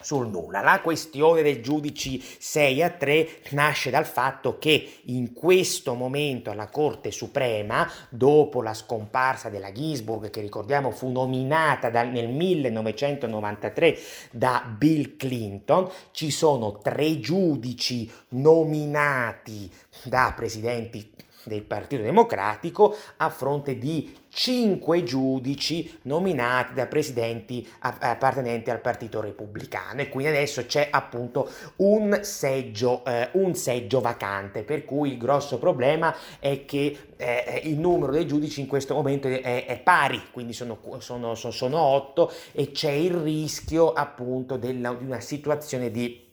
sul 0.02 0.30
nulla. 0.30 0.62
La 0.62 0.80
questione 0.80 1.42
dei 1.42 1.62
giudici 1.62 2.22
6 2.22 2.84
a 2.84 2.90
3 2.90 3.42
nasce 3.50 3.90
dal 3.90 4.06
fatto 4.06 4.58
che 4.58 5.02
in 5.08 5.34
questo 5.34 5.94
momento 5.94 6.54
la 6.54 6.70
Corte 6.70 7.12
Suprema, 7.12 7.86
dopo 8.08 8.62
la 8.62 8.74
scomparsa 8.74 9.50
della 9.50 9.74
Ginsburg, 9.74 10.30
che 10.30 10.40
ricordiamo 10.40 10.92
fu 10.92 11.12
nominata 11.12 11.90
da, 11.90 12.04
nel 12.04 12.30
1993 12.30 13.98
da 14.32 14.64
Bill 14.66 15.18
Clinton, 15.18 15.90
ci 16.12 16.32
sono 16.32 16.78
tre 16.78 17.20
giudici 17.20 18.10
nominati 18.30 19.70
da 20.04 20.32
presidenti 20.34 21.12
del 21.44 21.64
Partito 21.64 22.02
Democratico 22.02 22.96
a 23.18 23.30
fronte 23.30 23.78
di 23.78 24.16
cinque 24.30 25.04
giudici 25.04 26.00
nominati 26.04 26.74
da 26.74 26.86
presidenti 26.86 27.68
appartenenti 27.80 28.70
al 28.70 28.80
Partito 28.80 29.22
Repubblicano. 29.22 30.02
E 30.02 30.10
quindi 30.10 30.32
adesso 30.32 30.66
c'è 30.66 30.88
appunto 30.92 31.50
un 31.78 32.20
seggio, 32.22 33.04
eh, 33.06 33.30
un 33.34 33.56
seggio 33.56 34.02
vacante. 34.02 34.64
Per 34.64 34.86
cui 34.86 35.12
il 35.12 35.18
grosso 35.18 35.58
problema 35.58 36.16
è 36.40 36.66
che 36.66 36.98
eh, 37.18 37.62
il 37.66 37.78
numero 37.78 38.12
dei 38.12 38.26
giudici 38.26 38.62
in 38.62 38.68
questo 38.68 38.94
momento 38.94 39.28
è, 39.28 39.66
è 39.66 39.80
pari 39.80 40.22
quindi 40.32 40.54
sono, 40.54 40.80
sono, 41.00 41.36
sono, 41.36 41.78
otto 41.78 42.32
e 42.54 42.72
c'è 42.72 42.92
il 42.92 43.14
rischio 43.14 43.92
appunto 43.92 44.56
della, 44.56 44.94
di 44.94 45.04
una 45.04 45.20
situazione 45.20 45.92
di 45.92 46.29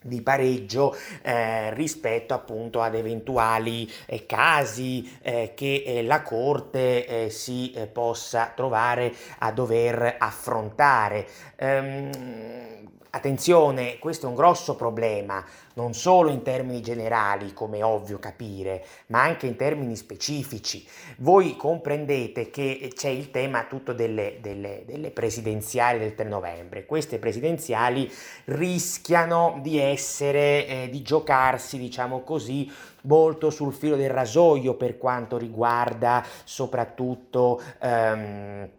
di 0.00 0.22
pareggio 0.22 0.96
eh, 1.22 1.74
rispetto 1.74 2.34
appunto 2.34 2.80
ad 2.80 2.94
eventuali 2.94 3.90
eh, 4.06 4.26
casi 4.26 5.18
eh, 5.22 5.52
che 5.54 5.82
eh, 5.84 6.02
la 6.02 6.22
Corte 6.22 7.06
eh, 7.06 7.30
si 7.30 7.72
eh, 7.72 7.86
possa 7.86 8.52
trovare 8.54 9.12
a 9.38 9.50
dover 9.52 10.16
affrontare. 10.18 11.26
Ehm, 11.56 12.96
Attenzione, 13.18 13.98
questo 13.98 14.26
è 14.26 14.28
un 14.28 14.36
grosso 14.36 14.76
problema, 14.76 15.44
non 15.74 15.92
solo 15.92 16.30
in 16.30 16.42
termini 16.42 16.80
generali, 16.80 17.52
come 17.52 17.78
è 17.78 17.84
ovvio 17.84 18.20
capire, 18.20 18.84
ma 19.06 19.22
anche 19.22 19.48
in 19.48 19.56
termini 19.56 19.96
specifici. 19.96 20.86
Voi 21.16 21.56
comprendete 21.56 22.48
che 22.50 22.92
c'è 22.94 23.08
il 23.08 23.32
tema 23.32 23.64
tutto 23.64 23.92
delle, 23.92 24.38
delle, 24.40 24.84
delle 24.86 25.10
presidenziali 25.10 25.98
del 25.98 26.14
3 26.14 26.28
novembre. 26.28 26.86
Queste 26.86 27.18
presidenziali 27.18 28.08
rischiano 28.44 29.58
di 29.62 29.80
essere, 29.80 30.66
eh, 30.68 30.88
di 30.88 31.02
giocarsi, 31.02 31.76
diciamo 31.76 32.20
così, 32.20 32.70
molto 33.02 33.50
sul 33.50 33.72
filo 33.72 33.96
del 33.96 34.10
rasoio 34.10 34.74
per 34.74 34.96
quanto 34.96 35.36
riguarda 35.36 36.24
soprattutto... 36.44 37.60
Ehm, 37.80 38.70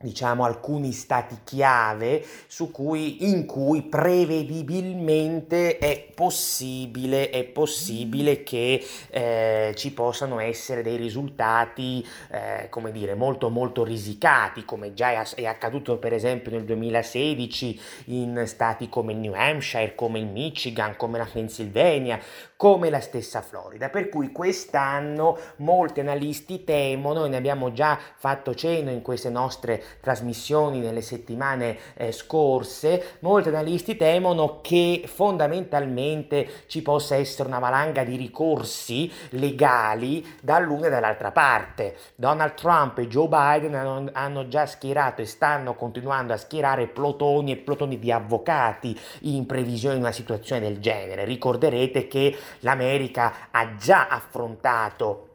diciamo 0.00 0.44
alcuni 0.44 0.92
stati 0.92 1.38
chiave 1.42 2.24
cui, 2.70 3.28
in 3.28 3.46
cui 3.46 3.82
prevedibilmente 3.82 5.78
è 5.78 6.06
possibile, 6.14 7.30
è 7.30 7.42
possibile 7.44 8.44
che 8.44 8.84
eh, 9.10 9.72
ci 9.76 9.92
possano 9.92 10.38
essere 10.38 10.82
dei 10.82 10.96
risultati 10.96 12.06
eh, 12.30 12.68
come 12.68 12.92
dire 12.92 13.14
molto 13.14 13.48
molto 13.48 13.82
risicati 13.82 14.64
come 14.64 14.94
già 14.94 15.24
è 15.34 15.46
accaduto 15.46 15.98
per 15.98 16.12
esempio 16.12 16.52
nel 16.52 16.64
2016 16.64 17.80
in 18.06 18.42
stati 18.46 18.88
come 18.88 19.12
il 19.12 19.18
New 19.18 19.34
Hampshire 19.34 19.96
come 19.96 20.20
il 20.20 20.26
Michigan 20.26 20.96
come 20.96 21.18
la 21.18 21.28
Pennsylvania 21.30 22.20
come 22.58 22.90
la 22.90 23.00
stessa 23.00 23.40
Florida. 23.40 23.88
Per 23.88 24.08
cui 24.08 24.32
quest'anno 24.32 25.38
molti 25.58 26.00
analisti 26.00 26.64
temono 26.64 27.24
e 27.24 27.28
ne 27.28 27.36
abbiamo 27.36 27.72
già 27.72 27.96
fatto 28.16 28.52
cenno 28.52 28.90
in 28.90 29.00
queste 29.00 29.30
nostre 29.30 29.80
trasmissioni 30.00 30.80
nelle 30.80 31.02
settimane 31.02 31.76
eh, 31.94 32.12
scorse, 32.12 33.16
molti 33.20 33.48
analisti 33.48 33.96
temono 33.96 34.60
che 34.60 35.02
fondamentalmente 35.06 36.64
ci 36.66 36.82
possa 36.82 37.16
essere 37.16 37.48
una 37.48 37.58
valanga 37.58 38.04
di 38.04 38.16
ricorsi 38.16 39.10
legali 39.30 40.24
dall'una 40.40 40.86
e 40.86 40.90
dall'altra 40.90 41.30
parte. 41.32 41.96
Donald 42.14 42.54
Trump 42.54 42.98
e 42.98 43.08
Joe 43.08 43.28
Biden 43.28 43.74
hanno, 43.74 44.08
hanno 44.12 44.48
già 44.48 44.66
schierato 44.66 45.22
e 45.22 45.26
stanno 45.26 45.74
continuando 45.74 46.32
a 46.32 46.36
schierare 46.36 46.86
plotoni 46.86 47.52
e 47.52 47.56
plotoni 47.56 47.98
di 47.98 48.12
avvocati 48.12 48.98
in 49.22 49.46
previsione 49.46 49.94
di 49.94 50.00
una 50.00 50.12
situazione 50.12 50.60
del 50.60 50.80
genere. 50.80 51.24
Ricorderete 51.24 52.08
che 52.08 52.36
l'America 52.60 53.48
ha 53.50 53.74
già 53.76 54.08
affrontato 54.08 55.27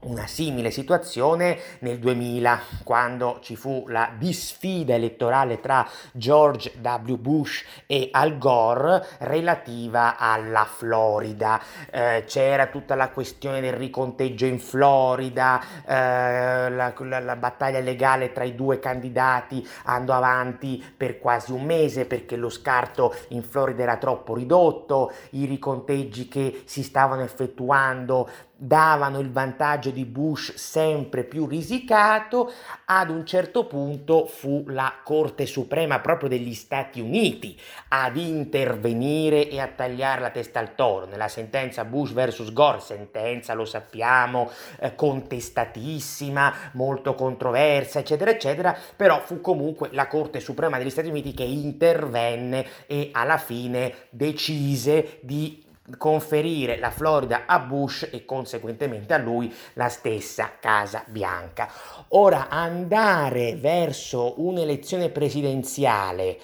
una 0.00 0.28
simile 0.28 0.70
situazione 0.70 1.58
nel 1.80 1.98
2000 1.98 2.60
quando 2.84 3.38
ci 3.40 3.56
fu 3.56 3.84
la 3.88 4.12
disfida 4.16 4.94
elettorale 4.94 5.58
tra 5.58 5.86
George 6.12 6.74
W. 6.80 7.14
Bush 7.14 7.64
e 7.86 8.08
Al 8.12 8.38
Gore 8.38 9.04
relativa 9.18 10.16
alla 10.16 10.64
Florida. 10.64 11.60
Eh, 11.90 12.24
c'era 12.26 12.66
tutta 12.66 12.94
la 12.94 13.08
questione 13.10 13.60
del 13.60 13.72
riconteggio 13.72 14.46
in 14.46 14.60
Florida, 14.60 15.60
eh, 15.84 16.70
la, 16.70 16.94
la, 16.96 17.18
la, 17.18 17.36
battaglia 17.36 17.80
legale 17.80 18.32
tra 18.32 18.44
i 18.44 18.54
due 18.54 18.78
candidati 18.78 19.66
andò 19.84 20.14
avanti 20.14 20.82
per 20.96 21.18
quasi 21.18 21.52
un 21.52 21.64
mese 21.64 22.06
perché 22.06 22.36
lo 22.36 22.50
scarto 22.50 23.14
in 23.28 23.42
Florida 23.42 23.82
era 23.82 23.96
troppo 23.96 24.34
ridotto, 24.34 25.12
i 25.30 25.44
riconteggi 25.44 26.28
che 26.28 26.62
si 26.66 26.82
stavano 26.82 27.22
effettuando 27.22 28.28
davano 28.60 29.20
il 29.20 29.30
vantaggio 29.30 29.90
di 29.90 30.04
Bush 30.04 30.54
sempre 30.54 31.22
più 31.22 31.46
risicato, 31.46 32.52
ad 32.86 33.08
un 33.08 33.24
certo 33.24 33.66
punto 33.66 34.26
fu 34.26 34.64
la 34.66 34.92
Corte 35.04 35.46
Suprema 35.46 36.00
proprio 36.00 36.28
degli 36.28 36.54
Stati 36.54 37.00
Uniti 37.00 37.56
ad 37.88 38.16
intervenire 38.16 39.48
e 39.48 39.60
a 39.60 39.68
tagliare 39.68 40.20
la 40.20 40.30
testa 40.30 40.58
al 40.58 40.74
toro. 40.74 41.06
Nella 41.06 41.28
sentenza 41.28 41.84
Bush 41.84 42.12
vs. 42.12 42.52
Gore, 42.52 42.80
sentenza 42.80 43.54
lo 43.54 43.64
sappiamo 43.64 44.50
eh, 44.80 44.96
contestatissima, 44.96 46.52
molto 46.72 47.14
controversa, 47.14 48.00
eccetera, 48.00 48.32
eccetera, 48.32 48.76
però 48.96 49.20
fu 49.20 49.40
comunque 49.40 49.90
la 49.92 50.08
Corte 50.08 50.40
Suprema 50.40 50.78
degli 50.78 50.90
Stati 50.90 51.08
Uniti 51.08 51.32
che 51.32 51.44
intervenne 51.44 52.66
e 52.86 53.10
alla 53.12 53.38
fine 53.38 53.94
decise 54.10 55.18
di 55.22 55.66
conferire 55.96 56.78
la 56.78 56.90
Florida 56.90 57.44
a 57.46 57.58
Bush 57.60 58.08
e 58.10 58.24
conseguentemente 58.24 59.14
a 59.14 59.18
lui 59.18 59.54
la 59.74 59.88
stessa 59.88 60.52
Casa 60.60 61.04
Bianca. 61.06 61.70
Ora 62.08 62.48
andare 62.48 63.56
verso 63.56 64.34
un'elezione 64.40 65.08
presidenziale 65.08 66.38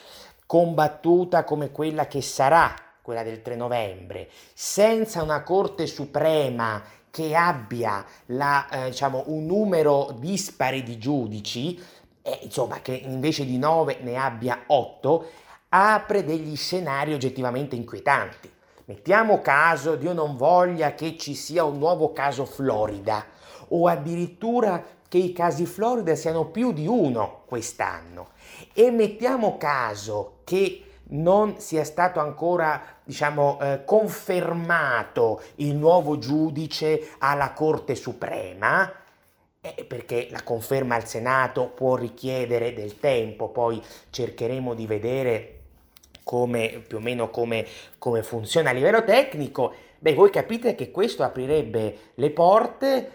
combattuta 0.46 1.44
come 1.44 1.70
quella 1.70 2.06
che 2.06 2.22
sarà, 2.22 2.74
quella 3.02 3.22
del 3.22 3.42
3 3.42 3.56
novembre, 3.56 4.28
senza 4.54 5.22
una 5.22 5.42
Corte 5.42 5.86
Suprema 5.86 6.82
che 7.10 7.34
abbia 7.34 8.04
la, 8.26 8.68
eh, 8.68 8.90
diciamo, 8.90 9.24
un 9.26 9.46
numero 9.46 10.16
dispari 10.18 10.82
di 10.82 10.98
giudici, 10.98 11.80
eh, 12.22 12.40
insomma 12.42 12.80
che 12.80 12.92
invece 12.92 13.44
di 13.44 13.58
9 13.58 13.98
ne 14.00 14.16
abbia 14.16 14.64
8, 14.66 15.30
apre 15.68 16.24
degli 16.24 16.56
scenari 16.56 17.12
oggettivamente 17.12 17.76
inquietanti. 17.76 18.50
Mettiamo 18.86 19.40
caso, 19.40 19.96
Dio 19.96 20.12
non 20.12 20.36
voglia 20.36 20.94
che 20.94 21.16
ci 21.16 21.34
sia 21.34 21.64
un 21.64 21.78
nuovo 21.78 22.12
caso 22.12 22.44
Florida 22.44 23.24
o 23.68 23.88
addirittura 23.88 24.84
che 25.08 25.16
i 25.16 25.32
casi 25.32 25.64
Florida 25.64 26.14
siano 26.14 26.46
più 26.46 26.72
di 26.72 26.86
uno 26.86 27.44
quest'anno. 27.46 28.30
E 28.74 28.90
mettiamo 28.90 29.56
caso 29.56 30.40
che 30.44 30.84
non 31.08 31.60
sia 31.60 31.84
stato 31.84 32.20
ancora 32.20 32.82
diciamo 33.02 33.58
eh, 33.60 33.84
confermato 33.84 35.40
il 35.56 35.74
nuovo 35.74 36.18
giudice 36.18 37.12
alla 37.18 37.52
Corte 37.52 37.94
Suprema 37.94 38.90
eh, 39.62 39.84
perché 39.84 40.28
la 40.30 40.42
conferma 40.42 40.94
al 40.94 41.06
Senato 41.06 41.68
può 41.68 41.96
richiedere 41.96 42.74
del 42.74 42.98
tempo, 42.98 43.48
poi 43.48 43.82
cercheremo 44.10 44.74
di 44.74 44.86
vedere 44.86 45.63
come, 46.24 46.82
più 46.86 46.96
o 46.96 47.00
meno 47.00 47.30
come, 47.30 47.66
come 47.98 48.22
funziona 48.22 48.70
a 48.70 48.72
livello 48.72 49.04
tecnico, 49.04 49.74
beh, 49.98 50.14
voi 50.14 50.30
capite 50.30 50.74
che 50.74 50.90
questo 50.90 51.22
aprirebbe 51.22 51.96
le 52.14 52.30
porte 52.30 52.96
eh, 52.96 53.10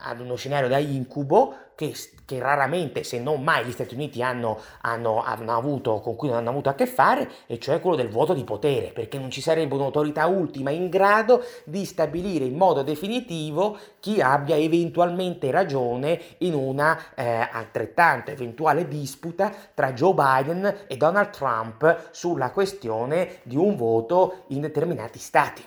ad 0.00 0.20
uno 0.20 0.36
scenario 0.36 0.68
da 0.68 0.78
incubo 0.78 1.56
che, 1.74 1.94
che, 2.24 2.38
raramente, 2.38 3.02
se 3.02 3.18
non 3.18 3.42
mai, 3.42 3.64
gli 3.64 3.72
Stati 3.72 3.94
Uniti 3.94 4.22
hanno, 4.22 4.58
hanno, 4.82 5.22
hanno, 5.22 5.56
avuto, 5.56 6.00
con 6.00 6.16
cui 6.16 6.28
non 6.28 6.38
hanno 6.38 6.50
avuto 6.50 6.68
a 6.68 6.74
che 6.74 6.86
fare, 6.86 7.28
e 7.46 7.58
cioè 7.58 7.80
quello 7.80 7.96
del 7.96 8.08
voto 8.08 8.34
di 8.34 8.44
potere, 8.44 8.92
perché 8.92 9.18
non 9.18 9.30
ci 9.30 9.40
sarebbe 9.40 9.74
un'autorità 9.74 10.26
ultima 10.26 10.70
in 10.70 10.88
grado 10.88 11.44
di 11.64 11.84
stabilire 11.84 12.44
in 12.44 12.56
modo 12.56 12.82
definitivo 12.82 13.76
chi 14.00 14.20
abbia 14.20 14.56
eventualmente 14.56 15.50
ragione 15.50 16.20
in 16.38 16.54
una 16.54 16.98
eh, 17.14 17.48
altrettanto 17.50 18.30
eventuale 18.30 18.86
disputa 18.88 19.52
tra 19.74 19.92
Joe 19.92 20.14
Biden 20.14 20.84
e 20.86 20.96
Donald 20.96 21.30
Trump 21.30 22.08
sulla 22.10 22.50
questione 22.50 23.40
di 23.42 23.56
un 23.56 23.76
voto 23.76 24.44
in 24.48 24.60
determinati 24.60 25.18
stati. 25.18 25.62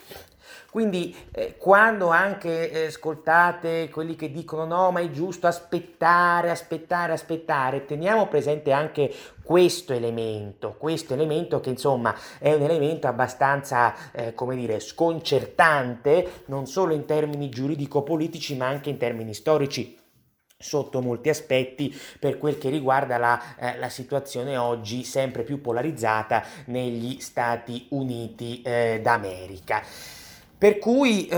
Quindi 0.77 1.11
eh, 1.31 1.57
quando 1.57 2.09
anche 2.09 2.69
eh, 2.69 2.85
ascoltate 2.85 3.89
quelli 3.89 4.15
che 4.15 4.31
dicono 4.31 4.63
no, 4.63 4.91
ma 4.91 4.99
è 4.99 5.09
giusto 5.09 5.47
aspettare, 5.47 6.51
aspettare, 6.51 7.13
aspettare, 7.13 7.85
teniamo 7.85 8.27
presente 8.27 8.71
anche 8.71 9.11
questo 9.41 9.93
elemento, 9.93 10.75
questo 10.77 11.15
elemento 11.15 11.59
che 11.61 11.71
insomma 11.71 12.15
è 12.37 12.53
un 12.53 12.61
elemento 12.61 13.07
abbastanza, 13.07 14.11
eh, 14.11 14.35
come 14.35 14.55
dire, 14.55 14.79
sconcertante, 14.79 16.43
non 16.45 16.67
solo 16.67 16.93
in 16.93 17.05
termini 17.05 17.49
giuridico-politici, 17.49 18.55
ma 18.55 18.67
anche 18.67 18.91
in 18.91 18.97
termini 18.97 19.33
storici 19.33 19.97
sotto 20.59 21.01
molti 21.01 21.29
aspetti 21.29 21.91
per 22.19 22.37
quel 22.37 22.59
che 22.59 22.69
riguarda 22.69 23.17
la, 23.17 23.55
eh, 23.57 23.79
la, 23.79 23.89
situazione 23.89 24.57
oggi 24.57 25.03
sempre 25.03 25.41
più 25.41 25.59
polarizzata 25.59 26.43
negli 26.65 27.19
Stati 27.19 27.87
Uniti 27.89 28.61
eh, 28.61 28.99
d'America. 29.01 29.81
Per 30.59 30.79
cui 30.79 31.27
eh, 31.27 31.35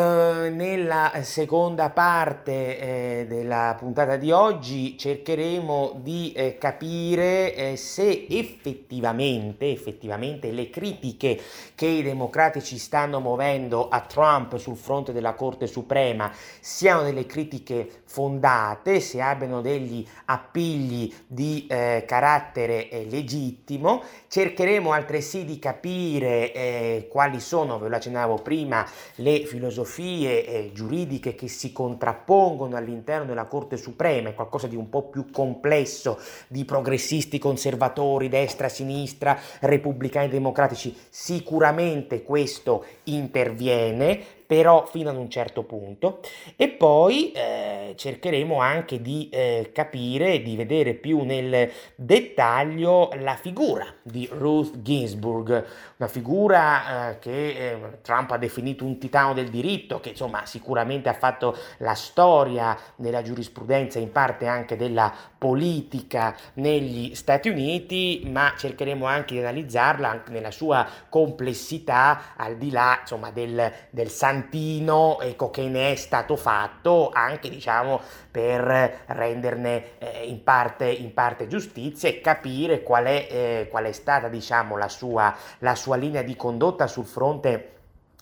nella 0.49 1.11
seconda 1.23 1.89
parte 1.89 2.79
eh, 2.79 3.25
della 3.27 3.75
puntata 3.77 4.15
di 4.15 4.31
oggi 4.31 4.97
cercheremo 4.97 5.99
di 6.01 6.31
eh, 6.31 6.57
capire 6.57 7.53
eh, 7.53 7.75
se 7.75 8.27
effettivamente, 8.29 9.69
effettivamente 9.71 10.51
le 10.51 10.69
critiche 10.69 11.37
che 11.75 11.85
i 11.85 12.01
democratici 12.01 12.77
stanno 12.77 13.19
muovendo 13.19 13.89
a 13.89 13.99
Trump 13.99 14.55
sul 14.55 14.77
fronte 14.77 15.11
della 15.11 15.33
Corte 15.33 15.67
Suprema 15.67 16.31
siano 16.61 17.01
delle 17.01 17.25
critiche 17.25 18.03
fondate, 18.05 19.01
se 19.01 19.19
abbiano 19.19 19.59
degli 19.59 20.07
appigli 20.25 21.13
di 21.27 21.67
eh, 21.67 22.05
carattere 22.07 22.89
eh, 22.89 23.05
legittimo. 23.09 24.01
Cercheremo 24.29 24.93
altresì 24.93 25.43
di 25.43 25.59
capire 25.59 27.07
quali 27.09 27.39
sono, 27.39 27.79
ve 27.79 27.89
lo 27.89 27.95
accennavo 27.95 28.35
prima, 28.35 28.85
le 29.15 29.45
filosofie 29.45 30.45
eh, 30.45 30.71
giuridiche 30.73 31.35
che 31.35 31.47
si 31.47 31.71
contrappongono 31.71 32.75
all'interno 32.75 33.25
della 33.25 33.45
Corte 33.45 33.77
Suprema, 33.77 34.29
è 34.29 34.33
qualcosa 34.33 34.67
di 34.67 34.75
un 34.75 34.89
po' 34.89 35.03
più 35.09 35.29
complesso, 35.31 36.19
di 36.47 36.65
progressisti, 36.65 37.39
conservatori, 37.39 38.29
destra, 38.29 38.69
sinistra, 38.69 39.37
repubblicani, 39.59 40.29
democratici, 40.29 40.95
sicuramente 41.09 42.23
questo 42.23 42.85
interviene, 43.03 44.38
però 44.49 44.83
fino 44.87 45.11
ad 45.11 45.15
un 45.15 45.29
certo 45.29 45.61
punto. 45.61 46.21
E 46.55 46.69
poi 46.69 47.31
eh, 47.33 47.93
cercheremo 47.95 48.59
anche 48.59 48.99
di 48.99 49.29
eh, 49.31 49.69
capire, 49.71 50.41
di 50.41 50.55
vedere 50.55 50.95
più 50.95 51.21
nel 51.21 51.71
dettaglio 51.93 53.11
la 53.19 53.35
figura 53.35 53.85
di 54.01 54.27
Ruth 54.31 54.81
Ginsburg, 54.81 55.65
una 55.97 56.09
figura 56.09 57.11
eh, 57.11 57.19
che 57.19 57.49
eh, 57.49 57.99
Trump 58.01 58.31
ha 58.31 58.37
definito 58.37 58.85
un 58.85 58.97
titano 58.97 59.35
del 59.35 59.49
diritto, 59.49 59.99
che 59.99 60.09
insomma 60.09 60.43
sicuramente 60.47 61.09
ha 61.09 61.13
fatto 61.13 61.55
la 61.77 61.93
storia 61.93 62.75
della 62.95 63.21
giurisprudenza, 63.21 63.99
in 63.99 64.11
parte 64.11 64.47
anche 64.47 64.75
della 64.75 65.13
politica 65.37 66.35
negli 66.55 67.13
Stati 67.13 67.49
Uniti, 67.49 68.23
ma 68.25 68.53
cercheremo 68.57 69.05
anche 69.05 69.35
di 69.35 69.41
analizzarla 69.41 70.09
anche 70.09 70.31
nella 70.31 70.49
sua 70.49 70.87
complessità 71.07 72.33
al 72.35 72.57
di 72.57 72.71
là 72.71 72.97
insomma 73.01 73.29
del, 73.29 73.71
del 73.91 74.09
San 74.09 74.37
tantino 74.39 75.19
ecco, 75.19 75.49
che 75.49 75.63
ne 75.63 75.91
è 75.91 75.95
stato 75.95 76.35
fatto 76.35 77.09
anche 77.13 77.49
diciamo, 77.49 77.99
per 78.31 79.03
renderne 79.07 79.99
eh, 79.99 80.25
in, 80.25 80.43
parte, 80.43 80.89
in, 80.89 81.13
parte, 81.13 81.47
giustizia 81.47 82.09
e 82.09 82.21
capire 82.21 82.81
qual 82.81 83.05
è, 83.05 83.27
eh, 83.29 83.67
qual 83.69 83.85
è 83.85 83.91
stata 83.91 84.29
diciamo, 84.29 84.77
la, 84.77 84.87
sua, 84.87 85.35
la 85.59 85.75
sua 85.75 85.95
linea 85.95 86.21
di 86.21 86.35
condotta 86.35 86.87
sul 86.87 87.05
fronte 87.05 87.73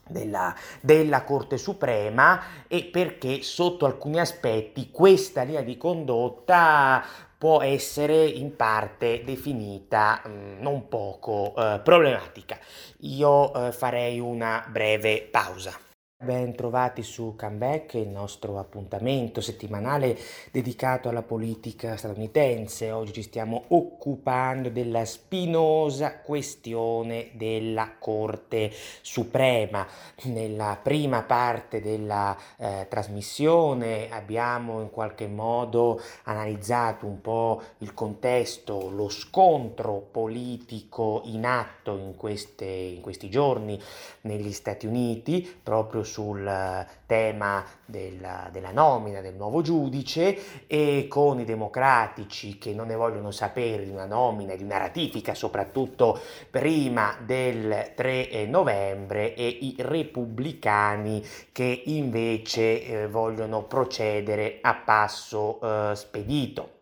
della, 0.08 0.56
della, 0.82 1.24
Corte 1.24 1.58
Suprema 1.58 2.42
e 2.68 2.86
perché 2.86 3.42
sotto 3.44 3.86
alcuni 3.86 4.20
aspetti 4.20 4.90
questa 4.90 5.44
linea 5.44 5.62
di 5.62 5.78
condotta 5.78 7.04
può 7.38 7.62
essere 7.62 8.26
in 8.26 8.56
parte 8.56 9.22
definita 9.24 10.22
mh, 10.26 10.30
mm, 10.30 10.62
non 10.62 10.88
poco 10.88 11.54
eh, 11.56 11.80
problematica. 11.84 12.58
Io 13.02 13.68
eh, 13.68 13.72
farei 13.72 14.20
una 14.20 14.66
breve 14.68 15.28
pausa. 15.30 15.86
Ben 16.20 16.56
trovati 16.56 17.04
su 17.04 17.36
Comeback, 17.38 17.94
il 17.94 18.08
nostro 18.08 18.58
appuntamento 18.58 19.40
settimanale 19.40 20.18
dedicato 20.52 21.10
alla 21.10 21.22
politica 21.22 21.96
statunitense. 21.96 22.90
Oggi 22.90 23.14
ci 23.14 23.22
stiamo 23.22 23.66
occupando 23.68 24.70
della 24.70 25.06
spinosa 25.06 26.18
questione 26.22 27.30
della 27.34 27.98
Corte 28.00 28.72
Suprema. 29.02 29.86
Nella 30.24 30.80
prima 30.82 31.22
parte 31.22 31.82
della 31.82 32.36
eh, 32.58 32.88
trasmissione 32.90 34.10
abbiamo 34.10 34.82
in 34.82 34.90
qualche 34.90 35.28
modo 35.28 36.02
analizzato 36.24 37.06
un 37.06 37.22
po' 37.22 37.62
il 37.78 37.94
contesto, 37.94 38.90
lo 38.90 39.10
scontro 39.10 40.08
politico 40.10 41.22
in 41.26 41.46
atto 41.46 41.96
in, 41.96 42.16
queste, 42.16 42.66
in 42.66 43.02
questi 43.02 43.30
giorni 43.30 43.80
negli 44.22 44.52
Stati 44.52 44.88
Uniti, 44.88 45.48
proprio 45.62 46.06
sul 46.08 46.48
eh, 46.48 46.88
tema 47.06 47.64
della, 47.86 48.50
della, 48.52 48.72
nomina 48.72 49.22
del 49.22 49.36
nuovo 49.36 49.62
giudice 49.62 50.66
e 50.66 51.08
con 51.08 51.40
i 51.40 51.46
democratici 51.46 52.58
che 52.58 52.74
non 52.74 52.88
ne 52.88 52.96
vogliono 52.96 53.32
sapere 53.32 53.84
di 53.84 53.92
una 53.92 54.06
nomina 54.06 54.54
e 54.54 54.58
di 54.58 54.64
una 54.64 54.78
ratifica, 54.78 55.36
soprattutto 55.36 56.20
prima 56.50 57.16
del 57.24 57.92
3 57.96 58.30
eh, 58.30 58.46
novembre, 58.46 59.36
e 59.36 59.48
i 59.48 59.76
repubblicani 59.78 61.24
che 61.52 61.84
invece 61.86 62.84
eh, 62.84 63.08
vogliono 63.08 63.64
procedere 63.64 64.60
a 64.62 64.74
passo 64.74 65.60
eh, 65.62 65.96
spedito. 65.96 66.77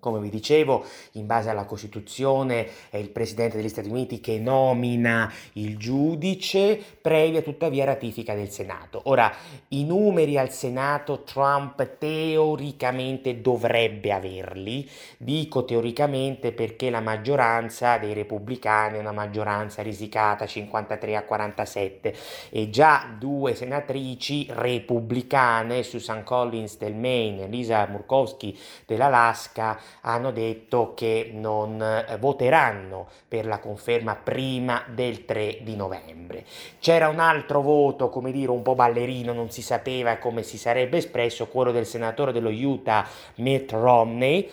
Come 0.00 0.18
vi 0.18 0.30
dicevo, 0.30 0.84
in 1.12 1.26
base 1.26 1.50
alla 1.50 1.66
Costituzione 1.66 2.66
è 2.88 2.96
il 2.96 3.10
Presidente 3.10 3.58
degli 3.58 3.68
Stati 3.68 3.90
Uniti 3.90 4.20
che 4.20 4.38
nomina 4.38 5.30
il 5.52 5.76
giudice, 5.76 6.82
previa 7.00 7.42
tuttavia 7.42 7.84
ratifica 7.84 8.34
del 8.34 8.48
Senato. 8.48 9.02
Ora, 9.04 9.30
i 9.68 9.84
numeri 9.84 10.38
al 10.38 10.50
Senato 10.50 11.22
Trump 11.22 11.98
teoricamente 11.98 13.42
dovrebbe 13.42 14.10
averli, 14.12 14.88
dico 15.18 15.66
teoricamente 15.66 16.52
perché 16.52 16.88
la 16.88 17.00
maggioranza 17.00 17.98
dei 17.98 18.14
repubblicani 18.14 18.96
è 18.96 19.00
una 19.00 19.12
maggioranza 19.12 19.82
risicata 19.82 20.46
53 20.46 21.16
a 21.16 21.24
47 21.24 22.16
e 22.48 22.70
già 22.70 23.14
due 23.18 23.54
senatrici 23.54 24.46
repubblicane, 24.48 25.82
Susan 25.82 26.24
Collins 26.24 26.78
del 26.78 26.94
Maine 26.94 27.44
e 27.44 27.48
Lisa 27.48 27.86
Murkowski 27.86 28.58
dell'Alaska, 28.86 29.78
hanno 30.02 30.30
detto 30.30 30.92
che 30.94 31.30
non 31.32 31.80
eh, 31.82 32.16
voteranno 32.18 33.08
per 33.28 33.46
la 33.46 33.58
conferma 33.58 34.16
prima 34.16 34.84
del 34.88 35.24
3 35.24 35.58
di 35.62 35.76
novembre. 35.76 36.44
C'era 36.78 37.08
un 37.08 37.18
altro 37.18 37.60
voto, 37.60 38.08
come 38.08 38.32
dire, 38.32 38.50
un 38.50 38.62
po' 38.62 38.74
ballerino, 38.74 39.32
non 39.32 39.50
si 39.50 39.62
sapeva 39.62 40.18
come 40.18 40.42
si 40.42 40.58
sarebbe 40.58 40.98
espresso, 40.98 41.48
quello 41.48 41.72
del 41.72 41.86
senatore 41.86 42.32
dello 42.32 42.50
Utah 42.50 43.06
Mitt 43.36 43.72
Romney, 43.72 44.50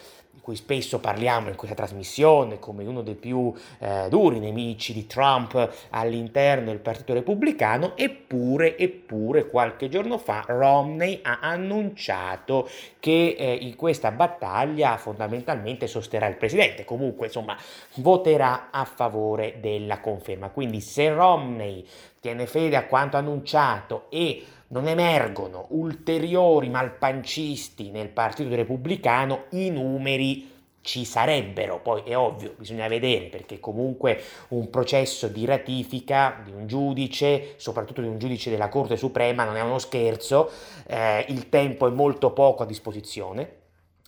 cui 0.47 0.55
spesso 0.55 0.99
parliamo 0.99 1.49
in 1.49 1.57
questa 1.57 1.75
trasmissione 1.75 2.57
come 2.57 2.85
uno 2.85 3.01
dei 3.01 3.15
più 3.15 3.53
eh, 3.79 4.07
duri 4.07 4.39
nemici 4.39 4.93
di 4.93 5.05
Trump 5.05 5.89
all'interno 5.89 6.67
del 6.67 6.79
Partito 6.79 7.11
Repubblicano, 7.11 7.97
eppure, 7.97 8.77
eppure 8.77 9.49
qualche 9.49 9.89
giorno 9.89 10.17
fa 10.17 10.45
Romney 10.47 11.19
ha 11.21 11.39
annunciato 11.41 12.69
che 12.97 13.35
eh, 13.37 13.55
in 13.55 13.75
questa 13.75 14.11
battaglia 14.11 14.95
fondamentalmente 14.95 15.85
sosterrà 15.85 16.27
il 16.27 16.37
presidente, 16.37 16.85
comunque 16.85 17.25
insomma 17.25 17.57
voterà 17.95 18.69
a 18.71 18.85
favore 18.85 19.57
della 19.59 19.99
conferma. 19.99 20.47
Quindi 20.47 20.79
se 20.79 21.09
Romney 21.09 21.85
tiene 22.21 22.47
fede 22.47 22.77
a 22.77 22.85
quanto 22.85 23.17
annunciato 23.17 24.05
e 24.07 24.45
non 24.69 24.87
emergono 24.87 25.67
ulteriori 25.69 26.69
malpancisti 26.69 27.91
nel 27.91 28.09
Partito 28.09 28.53
Repubblicano, 28.53 29.45
i 29.51 29.69
numeri 29.69 30.55
ci 30.81 31.03
sarebbero, 31.03 31.81
poi 31.81 32.03
è 32.05 32.17
ovvio, 32.17 32.53
bisogna 32.57 32.87
vedere 32.87 33.25
perché 33.25 33.59
comunque 33.59 34.21
un 34.49 34.69
processo 34.69 35.27
di 35.27 35.43
ratifica 35.43 36.41
di 36.45 36.51
un 36.51 36.65
giudice, 36.65 37.55
soprattutto 37.57 37.99
di 38.01 38.07
un 38.07 38.17
giudice 38.17 38.49
della 38.49 38.69
Corte 38.69 38.95
Suprema, 38.95 39.43
non 39.43 39.57
è 39.57 39.61
uno 39.61 39.79
scherzo, 39.79 40.49
eh, 40.87 41.25
il 41.27 41.49
tempo 41.49 41.87
è 41.87 41.91
molto 41.91 42.31
poco 42.31 42.63
a 42.63 42.65
disposizione 42.65 43.55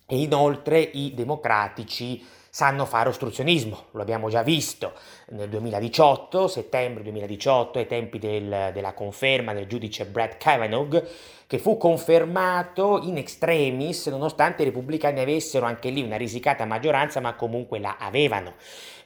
e 0.05 0.21
inoltre 0.21 0.79
i 0.79 1.13
democratici 1.13 2.25
sanno 2.49 2.85
fare 2.85 3.09
ostruzionismo, 3.09 3.85
lo 3.91 4.01
abbiamo 4.01 4.29
già 4.29 4.41
visto 4.41 4.93
nel 5.29 5.49
2018, 5.49 6.47
settembre 6.47 7.03
2018, 7.03 7.79
ai 7.79 7.87
tempi 7.87 8.19
del, 8.19 8.71
della 8.73 8.93
conferma 8.93 9.53
del 9.53 9.67
giudice 9.67 10.05
Brett 10.05 10.37
Kavanaugh, 10.37 11.07
che 11.45 11.57
fu 11.57 11.77
confermato 11.77 13.01
in 13.03 13.17
extremis, 13.17 14.07
nonostante 14.07 14.61
i 14.61 14.65
repubblicani 14.65 15.19
avessero 15.19 15.65
anche 15.65 15.89
lì 15.89 16.01
una 16.01 16.17
risicata 16.17 16.65
maggioranza, 16.65 17.19
ma 17.19 17.33
comunque 17.33 17.79
la 17.79 17.97
avevano. 17.99 18.53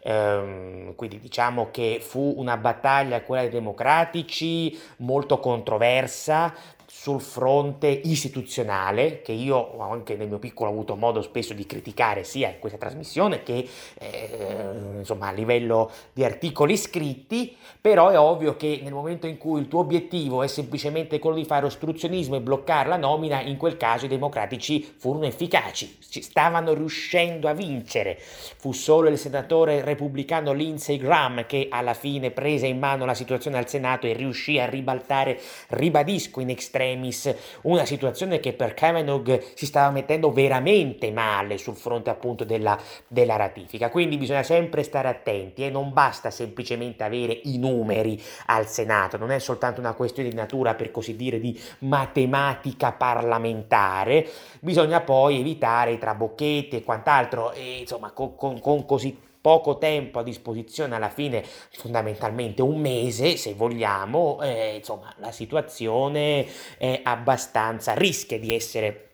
Ehm, 0.04 0.96
quindi 0.96 1.20
diciamo 1.20 1.70
che 1.72 2.00
fu 2.02 2.34
una 2.38 2.58
battaglia, 2.58 3.22
quella 3.22 3.44
dei 3.44 3.52
democratici, 3.52 4.78
molto 4.98 5.40
controversa, 5.40 6.54
sul 6.96 7.20
fronte 7.20 7.88
istituzionale, 7.88 9.22
che 9.24 9.34
io 9.34 9.78
anche 9.82 10.16
nel 10.16 10.28
mio 10.28 10.38
piccolo 10.38 10.70
ho 10.70 10.74
avuto 10.74 10.96
modo 10.96 11.22
spesso 11.22 11.54
di 11.54 11.66
criticare 11.66 12.24
sia 12.24 12.50
in 12.50 12.60
questa 12.60 12.78
trasmissione 12.78 13.44
che 13.44 13.68
eh, 13.98 15.00
insomma, 15.00 15.28
a 15.28 15.32
livello 15.32 15.92
di 16.14 16.24
articoli 16.24 16.78
scritti, 16.78 17.58
però 17.82 18.08
è 18.10 18.18
ovvio 18.18 18.56
che 18.56 18.80
nel 18.84 18.94
momento 18.94 19.28
in 19.28 19.38
cui 19.38 19.60
il 19.60 19.68
tuo 19.68 19.80
obiettivo 19.82 20.44
è 20.44 20.48
semplicemente 20.48 21.20
quello 21.20 21.36
di 21.36 21.46
fare 21.46 21.66
ostruzionismo 21.66 22.36
e 22.36 22.42
bloccare 22.42 22.88
la 22.88 22.98
nomina, 22.98 23.42
in 23.42 23.58
quel 23.58 23.76
caso 23.76 24.06
i 24.06 24.10
democratici 24.10 24.94
furono 24.98 25.26
efficaci, 25.26 25.98
stavano 26.00 26.74
riuscendo 26.74 27.50
a 27.50 27.54
vincere. 27.54 28.18
Fu 28.20 28.72
solo 28.72 29.10
il 29.10 29.18
senatore 29.18 29.84
repubblicano 29.84 30.54
Lindsey 30.54 30.98
Graham 30.98 31.46
che 31.48 31.68
alla 31.70 31.96
fine 31.96 32.32
prese 32.32 32.68
in 32.68 32.80
mano 32.80 33.04
la 33.04 33.16
situazione 33.16 33.58
al 33.58 33.68
Senato 33.68 34.06
e 34.06 34.14
riuscì 34.14 34.58
a 34.60 34.70
ribaltare, 34.70 35.38
ribadisco 35.70 36.40
in 36.40 36.52
extremo, 36.52 36.82
extremis, 36.84 37.34
una 37.62 37.86
situazione 37.86 38.40
che 38.40 38.54
per 38.54 38.74
Kavanaugh 38.74 39.42
si 39.54 39.66
stava 39.66 39.92
mettendo 39.92 40.32
veramente 40.32 41.12
male 41.12 41.58
sul 41.58 41.76
fronte 41.76 42.10
appunto 42.10 42.44
della, 42.44 42.78
della 43.08 43.36
ratifica. 43.36 43.90
Quindi 43.90 44.18
bisogna 44.18 44.44
sempre 44.44 44.84
stare 44.84 45.08
attenti 45.08 45.66
e 45.66 45.70
non 45.70 45.94
basta 45.94 46.30
semplicemente 46.30 47.04
avere 47.04 47.40
i 47.44 47.58
numeri 47.58 48.22
al 48.48 48.68
Senato, 48.68 49.18
non 49.18 49.32
è 49.32 49.40
soltanto 49.40 49.80
una 49.80 49.94
questione 49.94 50.30
di 50.30 50.36
natura 50.36 50.76
per 50.76 50.92
così 50.92 51.16
dire 51.16 51.40
di 51.40 51.60
matematica 51.80 52.92
parlamentare, 52.92 54.28
bisogna 54.60 55.02
poi 55.02 55.40
evitare 55.40 55.92
i 55.94 55.98
trabocchetti 55.98 56.78
e 56.78 56.84
quant'altro 56.84 57.52
e 57.54 57.80
insomma 57.80 58.12
con, 58.12 58.36
con, 58.36 58.60
con 58.60 58.86
così 58.86 59.32
poco 59.44 59.78
tempo 59.78 60.20
a 60.20 60.24
disposizione, 60.24 60.96
alla 60.96 61.10
fine 61.10 61.44
fondamentalmente 61.72 62.62
un 62.62 62.80
mese 62.80 63.36
se 63.36 63.54
vogliamo, 63.54 64.42
eh, 64.42 64.76
insomma 64.78 65.14
la 65.18 65.34
situazione 65.34 66.48
è 66.78 67.02
abbastanza, 67.04 67.94
rischia 67.94 68.40
di 68.40 68.56
essere 68.56 69.13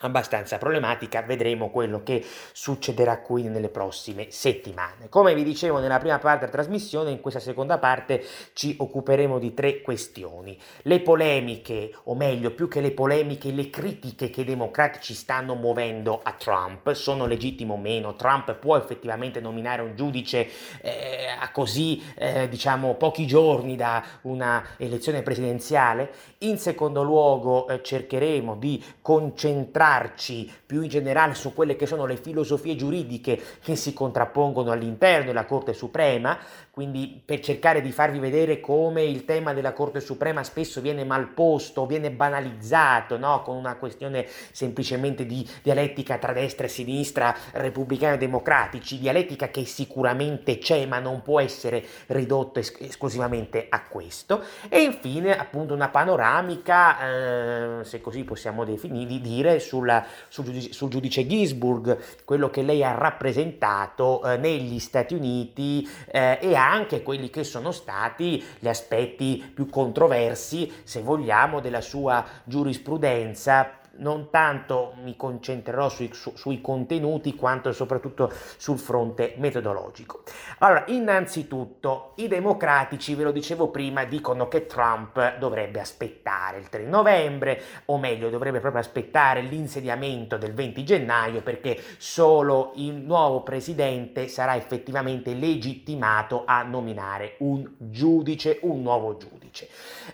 abbastanza 0.00 0.58
problematica, 0.58 1.22
vedremo 1.22 1.70
quello 1.70 2.02
che 2.02 2.24
succederà 2.52 3.20
qui 3.20 3.44
nelle 3.44 3.68
prossime 3.68 4.30
settimane. 4.30 5.08
Come 5.08 5.34
vi 5.34 5.42
dicevo 5.42 5.78
nella 5.78 5.98
prima 5.98 6.18
parte 6.18 6.40
della 6.40 6.52
trasmissione, 6.52 7.10
in 7.10 7.20
questa 7.20 7.40
seconda 7.40 7.78
parte 7.78 8.24
ci 8.52 8.76
occuperemo 8.78 9.38
di 9.38 9.54
tre 9.54 9.80
questioni. 9.80 10.58
Le 10.82 11.00
polemiche, 11.00 11.92
o 12.04 12.14
meglio, 12.14 12.52
più 12.52 12.68
che 12.68 12.80
le 12.80 12.92
polemiche, 12.92 13.50
le 13.50 13.70
critiche 13.70 14.30
che 14.30 14.42
i 14.42 14.44
democratici 14.44 15.14
stanno 15.14 15.54
muovendo 15.54 16.20
a 16.22 16.32
Trump, 16.32 16.92
sono 16.92 17.26
legittime 17.26 17.72
o 17.72 17.76
meno? 17.76 18.14
Trump 18.14 18.54
può 18.54 18.76
effettivamente 18.76 19.40
nominare 19.40 19.82
un 19.82 19.96
giudice 19.96 20.48
eh, 20.80 21.17
a 21.38 21.50
così, 21.50 22.02
eh, 22.16 22.48
diciamo, 22.48 22.94
pochi 22.94 23.26
giorni 23.26 23.76
da 23.76 24.02
una 24.22 24.64
elezione 24.76 25.22
presidenziale? 25.22 26.10
In 26.38 26.58
secondo 26.58 27.02
luogo 27.02 27.68
eh, 27.68 27.82
cercheremo 27.82 28.56
di 28.56 28.82
concentrarci 29.00 30.52
più 30.66 30.82
in 30.82 30.88
generale 30.88 31.34
su 31.34 31.54
quelle 31.54 31.76
che 31.76 31.86
sono 31.86 32.06
le 32.06 32.16
filosofie 32.16 32.76
giuridiche 32.76 33.40
che 33.62 33.76
si 33.76 33.92
contrappongono 33.92 34.70
all'interno 34.70 35.26
della 35.26 35.46
Corte 35.46 35.72
Suprema, 35.72 36.38
quindi 36.70 37.20
per 37.24 37.40
cercare 37.40 37.80
di 37.80 37.90
farvi 37.90 38.18
vedere 38.18 38.60
come 38.60 39.02
il 39.02 39.24
tema 39.24 39.52
della 39.52 39.72
Corte 39.72 40.00
Suprema 40.00 40.44
spesso 40.44 40.80
viene 40.80 41.04
mal 41.04 41.28
posto, 41.28 41.86
viene 41.86 42.10
banalizzato, 42.10 43.18
no? 43.18 43.42
con 43.42 43.56
una 43.56 43.76
questione 43.76 44.26
semplicemente 44.52 45.26
di 45.26 45.44
dialettica 45.62 46.18
tra 46.18 46.32
destra 46.32 46.66
e 46.66 46.68
sinistra, 46.68 47.34
repubblicani 47.52 48.14
e 48.14 48.18
democratici, 48.18 48.98
dialettica 48.98 49.48
che 49.48 49.64
sicuramente 49.64 50.58
c'è 50.58 50.86
ma 50.86 50.98
non 50.98 51.22
può 51.28 51.40
essere 51.40 51.84
ridotto 52.06 52.58
es- 52.58 52.74
esclusivamente 52.78 53.66
a 53.68 53.82
questo, 53.82 54.42
e 54.70 54.80
infine 54.80 55.36
appunto 55.36 55.74
una 55.74 55.90
panoramica, 55.90 57.80
eh, 57.80 57.84
se 57.84 58.00
così 58.00 58.24
possiamo 58.24 58.64
definire, 58.64 59.20
dire, 59.20 59.58
sulla, 59.58 60.06
sul, 60.28 60.44
giudice, 60.44 60.72
sul, 60.72 60.88
giudice, 60.88 61.26
Ginsburg, 61.26 61.98
quello 62.24 62.48
che 62.48 62.62
lei 62.62 62.82
ha 62.82 62.94
rappresentato 62.94 64.22
eh, 64.24 64.38
negli 64.38 64.78
Stati 64.78 65.12
Uniti 65.12 65.86
eh, 66.10 66.38
e 66.40 66.54
anche 66.54 67.02
quelli 67.02 67.28
che 67.28 67.44
sono 67.44 67.72
stati 67.72 68.42
gli 68.58 68.68
aspetti 68.68 69.50
più 69.52 69.68
controversi, 69.68 70.72
se 70.82 71.02
vogliamo, 71.02 71.60
della 71.60 71.82
sua 71.82 72.24
giurisprudenza 72.44 73.77
non 73.98 74.28
tanto 74.30 74.94
mi 75.02 75.16
concentrerò 75.16 75.88
sui, 75.88 76.10
su, 76.12 76.32
sui, 76.36 76.60
contenuti 76.60 77.34
quanto 77.34 77.72
soprattutto 77.72 78.30
sul 78.56 78.78
fronte 78.78 79.34
metodologico. 79.38 80.22
Allora, 80.58 80.84
innanzitutto 80.88 82.12
i 82.16 82.28
democratici, 82.28 83.14
ve 83.14 83.24
lo 83.24 83.32
dicevo 83.32 83.68
prima, 83.68 84.04
dicono 84.04 84.48
che 84.48 84.66
Trump 84.66 85.38
dovrebbe 85.38 85.80
aspettare 85.80 86.58
il 86.58 86.68
3 86.68 86.84
novembre, 86.84 87.60
o 87.86 87.98
meglio, 87.98 88.30
dovrebbe 88.30 88.60
proprio 88.60 88.80
aspettare 88.80 89.40
l'insediamento 89.42 90.36
del 90.36 90.52
20 90.54 90.84
gennaio 90.84 91.42
perché 91.42 91.80
solo 91.98 92.72
il 92.76 92.94
nuovo 92.94 93.42
presidente 93.42 94.28
sarà 94.28 94.56
effettivamente 94.56 95.34
legittimato 95.34 96.42
a 96.46 96.62
nominare 96.62 97.34
un 97.38 97.68
giudice, 97.78 98.58
un 98.62 98.82
nuovo 98.82 99.16
giudice. 99.16 99.68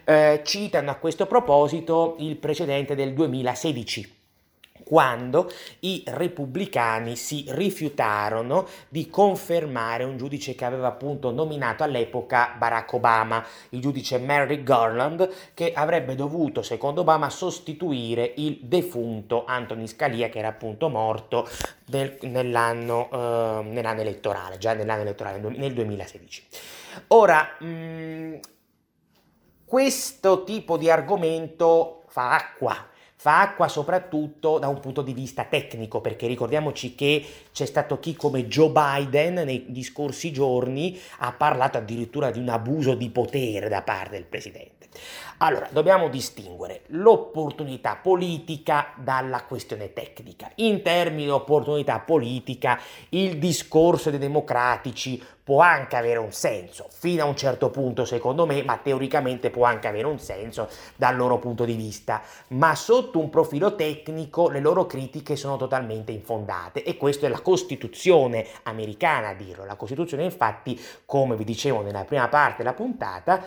Eh, 0.05 0.42
citano 0.44 0.90
a 0.90 0.97
questo 0.97 1.27
proposito 1.27 2.16
il 2.18 2.37
precedente 2.37 2.94
del 2.94 3.12
2016 3.14 3.74
quando 4.85 5.51
i 5.81 6.03
repubblicani 6.07 7.17
si 7.17 7.45
rifiutarono 7.49 8.67
di 8.89 9.09
confermare 9.09 10.05
un 10.05 10.17
giudice 10.17 10.55
che 10.55 10.65
aveva 10.65 10.89
appunto 10.89 11.31
nominato 11.31 11.83
all'epoca 11.83 12.55
Barack 12.57 12.93
Obama, 12.93 13.45
il 13.71 13.81
giudice 13.81 14.19
Merrick 14.19 14.63
Garland, 14.63 15.29
che 15.55 15.73
avrebbe 15.73 16.15
dovuto, 16.15 16.63
secondo 16.63 17.01
Obama, 17.01 17.31
sostituire 17.31 18.35
il 18.37 18.59
defunto 18.63 19.45
Anthony 19.47 19.87
Scalia, 19.87 20.29
che 20.29 20.39
era 20.39 20.49
appunto 20.49 20.89
morto 20.89 21.49
nel, 21.87 22.19
nell'anno, 22.23 23.09
eh, 23.11 23.63
nell'anno, 23.65 24.01
elettorale, 24.01 24.59
già 24.59 24.75
nell'anno 24.75 25.03
elettorale, 25.03 25.39
nel 25.39 25.73
2016. 25.73 26.47
Ora, 27.09 27.57
mh, 27.59 27.67
mm, 27.67 28.35
questo 29.65 30.45
tipo 30.45 30.77
di 30.77 30.91
argomento 30.91 32.03
fa 32.09 32.35
acqua 32.35 32.93
fa 33.25 33.41
acqua 33.41 33.69
soprattutto 33.69 34.59
da 34.59 34.69
un 34.69 34.81
punto 34.81 35.01
di 35.01 35.15
vista 35.15 35.45
tecnico, 35.45 36.03
perché 36.03 36.27
ricordiamoci 36.27 36.95
che 36.95 37.25
c'è 37.55 37.65
stato 37.65 37.99
chi 37.99 38.15
come 38.15 38.49
Joe 38.49 38.69
Biden 38.69 39.33
nei 39.47 39.83
scorsi 39.83 40.31
giorni 40.31 41.01
ha 41.21 41.33
parlato 41.33 41.79
addirittura 41.79 42.31
di 42.31 42.39
un 42.39 42.51
abuso 42.51 42.95
di 42.95 43.09
potere 43.09 43.71
da 43.71 43.81
parte 43.81 44.11
del 44.11 44.27
presidente. 44.27 44.89
Allora, 45.44 45.68
dobbiamo 45.70 46.09
distinguere 46.09 46.85
l'opportunità 46.87 47.98
politica 48.02 48.94
dalla 48.96 49.44
questione 49.44 49.92
tecnica. 49.92 50.50
In 50.54 50.80
termini 50.80 51.24
di 51.24 51.28
opportunità 51.28 51.98
politica, 51.98 52.80
il 53.11 53.37
discorso 53.37 54.09
dei 54.09 54.18
democratici 54.18 55.22
può 55.44 55.61
anche 55.61 55.96
avere 55.96 56.18
un 56.18 56.33
senso, 56.33 56.87
fino 56.90 57.24
a 57.24 57.26
un 57.26 57.37
certo 57.37 57.68
punto 57.68 58.07
secondo 58.07 58.46
me, 58.46 58.62
ma 58.62 58.78
teoricamente 58.78 59.50
può 59.50 59.66
anche 59.66 59.87
avere 59.87 60.07
un 60.07 60.18
senso 60.18 60.70
dal 60.96 61.14
loro 61.14 61.38
punto 61.38 61.66
di 61.66 61.74
vista, 61.74 62.22
ma 62.48 62.74
sotto 62.74 63.18
un 63.18 63.28
profilo 63.28 63.74
tecnico 63.74 64.48
le 64.48 64.61
loro 64.61 64.87
critiche 64.87 65.37
sono 65.37 65.59
totalmente 65.59 66.12
infondate 66.12 66.83
e 66.83 66.96
questa 66.96 67.26
è 67.26 67.28
la 67.28 67.42
Costituzione 67.42 68.46
americana 68.62 69.28
a 69.28 69.35
dirlo. 69.35 69.66
La 69.66 69.76
Costituzione 69.76 70.24
infatti, 70.24 70.80
come 71.04 71.37
vi 71.37 71.44
dicevo 71.44 71.83
nella 71.83 72.04
prima 72.04 72.28
parte 72.28 72.62
della 72.62 72.72
puntata, 72.72 73.44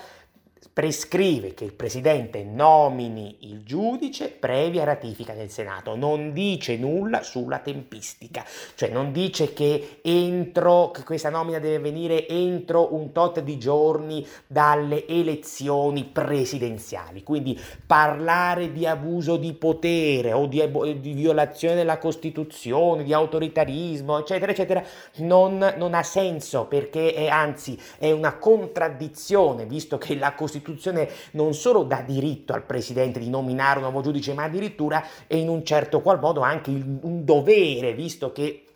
prescrive 0.78 1.56
che 1.56 1.64
il 1.64 1.74
Presidente 1.74 2.44
nomini 2.44 3.38
il 3.50 3.64
giudice 3.64 4.30
previa 4.30 4.84
ratifica 4.84 5.34
del 5.34 5.50
Senato, 5.50 5.96
non 5.96 6.34
dice 6.34 6.78
nulla 6.78 7.24
sulla 7.24 7.58
tempistica, 7.58 8.46
cioè 8.76 8.90
non 8.90 9.12
dice 9.12 9.54
che 9.54 9.98
entro, 10.04 10.92
che 10.92 11.02
questa 11.02 11.32
nomina 11.32 11.58
deve 11.58 11.80
venire 11.80 12.28
entro 12.28 12.94
un 12.94 13.12
tot 13.12 13.40
di 13.40 13.58
giorni 13.58 14.24
dalle 14.46 15.08
elezioni 15.08 16.04
presidenziali, 16.04 17.24
quindi 17.24 17.60
parlare 17.88 18.72
di 18.72 18.86
abuso 18.86 19.38
di 19.38 19.54
potere 19.54 20.32
o 20.32 20.46
di, 20.46 20.64
di 21.00 21.14
violazione 21.14 21.74
della 21.74 21.98
Costituzione, 21.98 23.04
di 23.04 23.14
autoritarismo, 23.14 24.20
eccetera, 24.20 24.52
eccetera, 24.52 24.84
non, 25.16 25.74
non 25.76 25.96
ha 25.96 26.04
senso 26.04 26.66
perché 26.66 27.16
è 27.16 27.30
anzi 27.30 27.76
è 27.98 28.12
una 28.12 28.38
contraddizione, 28.38 29.66
visto 29.66 29.98
che 29.98 30.16
la 30.16 30.36
Costituzione 30.36 30.66
Costituzione 30.68 31.10
non 31.32 31.54
solo 31.54 31.84
dà 31.84 32.02
diritto 32.02 32.52
al 32.54 32.66
Presidente 32.66 33.20
di 33.20 33.30
nominare 33.30 33.78
un 33.78 33.84
nuovo 33.84 34.02
giudice, 34.02 34.34
ma 34.34 34.44
addirittura 34.44 35.04
è 35.26 35.36
in 35.36 35.48
un 35.48 35.64
certo 35.64 36.02
qual 36.02 36.20
modo 36.20 36.42
anche 36.42 36.70
un 36.70 37.24
dovere, 37.24 37.94
visto 37.94 38.32
che 38.34 38.67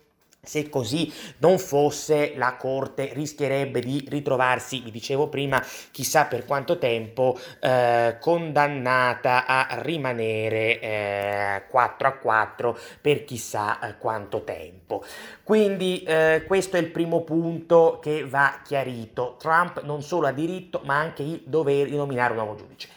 se 0.44 0.68
così 0.68 1.08
non 1.38 1.56
fosse, 1.56 2.32
la 2.34 2.56
Corte 2.56 3.12
rischierebbe 3.12 3.78
di 3.78 4.04
ritrovarsi, 4.08 4.80
vi 4.80 4.90
dicevo 4.90 5.28
prima, 5.28 5.64
chissà 5.92 6.24
per 6.24 6.44
quanto 6.44 6.78
tempo, 6.78 7.38
eh, 7.60 8.16
condannata 8.18 9.46
a 9.46 9.68
rimanere 9.82 10.80
eh, 10.80 11.62
4 11.68 12.08
a 12.08 12.12
4 12.14 12.76
per 13.00 13.24
chissà 13.24 13.78
eh, 13.78 13.98
quanto 13.98 14.42
tempo. 14.42 15.04
Quindi 15.44 16.02
eh, 16.02 16.42
questo 16.44 16.76
è 16.76 16.80
il 16.80 16.90
primo 16.90 17.22
punto 17.22 18.00
che 18.02 18.26
va 18.26 18.62
chiarito. 18.64 19.36
Trump 19.38 19.84
non 19.84 20.02
solo 20.02 20.26
ha 20.26 20.32
diritto, 20.32 20.80
ma 20.82 20.98
anche 20.98 21.22
il 21.22 21.42
dovere 21.46 21.88
di 21.88 21.94
nominare 21.94 22.32
un 22.32 22.38
nuovo 22.38 22.56
giudice. 22.56 22.88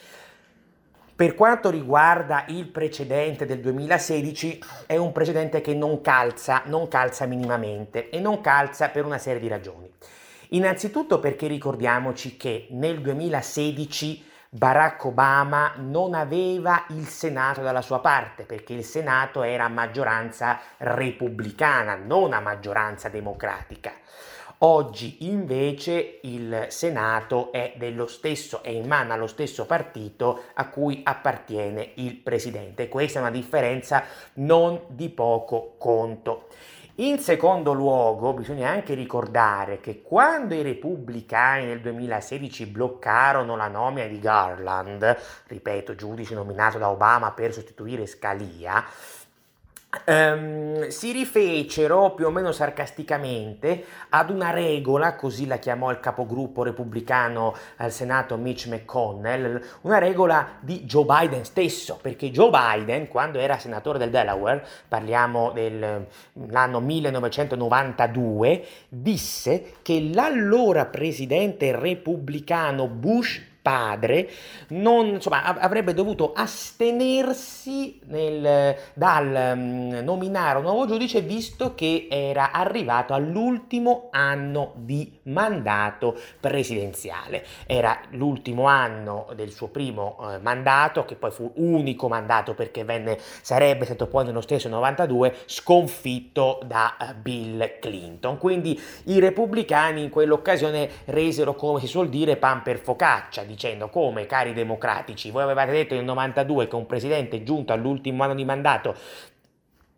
Per 1.15 1.33
quanto 1.33 1.69
riguarda 1.69 2.43
il 2.49 2.67
precedente 2.67 3.45
del 3.45 3.61
2016, 3.61 4.61
è 4.85 4.97
un 4.97 5.13
precedente 5.13 5.61
che 5.61 5.73
non 5.73 6.01
calza, 6.01 6.63
non 6.65 6.89
calza 6.89 7.25
minimamente 7.25 8.09
e 8.09 8.19
non 8.19 8.41
calza 8.41 8.89
per 8.89 9.05
una 9.05 9.17
serie 9.17 9.39
di 9.39 9.47
ragioni. 9.47 9.89
Innanzitutto 10.49 11.19
perché 11.19 11.47
ricordiamoci 11.47 12.35
che 12.35 12.67
nel 12.71 12.99
2016 12.99 14.25
Barack 14.49 15.05
Obama 15.05 15.75
non 15.77 16.15
aveva 16.15 16.83
il 16.89 17.07
Senato 17.07 17.61
dalla 17.61 17.81
sua 17.81 17.99
parte 17.99 18.43
perché 18.43 18.73
il 18.73 18.83
Senato 18.83 19.41
era 19.41 19.63
a 19.63 19.69
maggioranza 19.69 20.59
repubblicana, 20.79 21.95
non 21.95 22.33
a 22.33 22.41
maggioranza 22.41 23.07
democratica. 23.07 23.93
Oggi 24.67 25.27
invece 25.27 26.21
il 26.23 26.65
Senato 26.69 27.51
è 27.51 27.73
dello 27.77 28.07
stesso, 28.07 28.63
è 28.63 28.69
in 28.69 28.87
mano 28.87 29.13
allo 29.13 29.27
stesso 29.27 29.67
partito 29.67 30.45
a 30.55 30.69
cui 30.69 31.01
appartiene 31.03 31.91
il 31.97 32.15
Presidente. 32.15 32.89
Questa 32.89 33.19
è 33.19 33.21
una 33.21 33.29
differenza 33.29 34.03
non 34.35 34.81
di 34.87 35.09
poco 35.09 35.75
conto. 35.77 36.47
In 36.95 37.19
secondo 37.19 37.73
luogo, 37.73 38.33
bisogna 38.33 38.69
anche 38.69 38.95
ricordare 38.95 39.79
che 39.81 40.01
quando 40.01 40.55
i 40.55 40.63
repubblicani 40.63 41.65
nel 41.65 41.81
2016 41.81 42.65
bloccarono 42.65 43.55
la 43.55 43.67
nomina 43.67 44.07
di 44.07 44.17
Garland, 44.17 45.15
ripeto, 45.45 45.93
giudice 45.93 46.33
nominato 46.33 46.79
da 46.79 46.89
Obama 46.89 47.33
per 47.33 47.53
sostituire 47.53 48.07
Scalia, 48.07 48.83
Um, 50.05 50.87
si 50.89 51.11
rifecero 51.11 52.11
più 52.11 52.25
o 52.25 52.29
meno 52.29 52.51
sarcasticamente 52.51 53.85
ad 54.09 54.29
una 54.29 54.51
regola, 54.51 55.15
così 55.15 55.47
la 55.47 55.57
chiamò 55.57 55.91
il 55.91 55.99
capogruppo 55.99 56.63
repubblicano 56.63 57.55
al 57.77 57.91
Senato 57.91 58.37
Mitch 58.37 58.67
McConnell, 58.67 59.61
una 59.81 59.97
regola 59.97 60.57
di 60.59 60.83
Joe 60.83 61.05
Biden 61.05 61.45
stesso, 61.45 61.97
perché 62.01 62.31
Joe 62.31 62.49
Biden, 62.49 63.07
quando 63.07 63.39
era 63.39 63.57
senatore 63.57 63.97
del 63.97 64.09
Delaware, 64.09 64.65
parliamo 64.87 65.51
dell'anno 65.51 66.79
1992, 66.79 68.65
disse 68.89 69.73
che 69.81 70.09
l'allora 70.13 70.85
presidente 70.85 71.77
repubblicano 71.77 72.87
Bush 72.87 73.53
padre 73.65 74.29
non, 74.67 75.07
insomma, 75.07 75.43
avrebbe 75.55 75.95
dovuto 75.95 76.33
astenersi 76.33 77.99
nel, 78.05 78.77
dal 78.93 79.53
um, 79.55 80.01
nominare 80.03 80.59
un 80.59 80.65
nuovo 80.65 80.85
giudice 80.85 81.21
visto 81.21 81.73
che 81.73 82.07
era 82.07 82.51
arrivato 82.51 83.15
all'ultimo 83.15 84.09
anno 84.11 84.73
di 84.75 85.11
mandato 85.23 86.15
presidenziale. 86.39 87.43
Era 87.65 88.01
l'ultimo 88.11 88.65
anno 88.65 89.29
del 89.33 89.51
suo 89.51 89.69
primo 89.69 90.17
uh, 90.19 90.39
mandato, 90.43 91.03
che 91.03 91.15
poi 91.15 91.31
fu 91.31 91.51
unico 91.55 92.07
mandato 92.07 92.53
perché 92.53 92.83
venne, 92.83 93.17
sarebbe 93.41 93.85
stato 93.85 94.05
poi 94.05 94.25
nello 94.25 94.41
stesso 94.41 94.69
92 94.69 95.37
sconfitto 95.45 96.59
da 96.67 96.97
uh, 96.99 97.19
Bill 97.19 97.79
Clinton. 97.79 98.37
Quindi 98.37 98.79
i 99.05 99.19
repubblicani 99.19 100.03
in 100.03 100.09
quell'occasione 100.11 100.87
resero, 101.05 101.55
come 101.55 101.79
si 101.79 101.87
suol 101.87 102.09
dire, 102.09 102.37
pan 102.37 102.61
per 102.61 102.77
focaccia 102.77 103.43
dicendo 103.55 103.89
come, 103.89 104.25
cari 104.25 104.53
democratici, 104.53 105.31
voi 105.31 105.43
avevate 105.43 105.71
detto 105.71 105.95
nel 105.95 106.03
92 106.03 106.67
che 106.67 106.75
un 106.75 106.85
presidente 106.85 107.41
giunto 107.43 107.71
all'ultimo 107.71 108.23
anno 108.23 108.35
di 108.35 108.43
mandato 108.43 108.95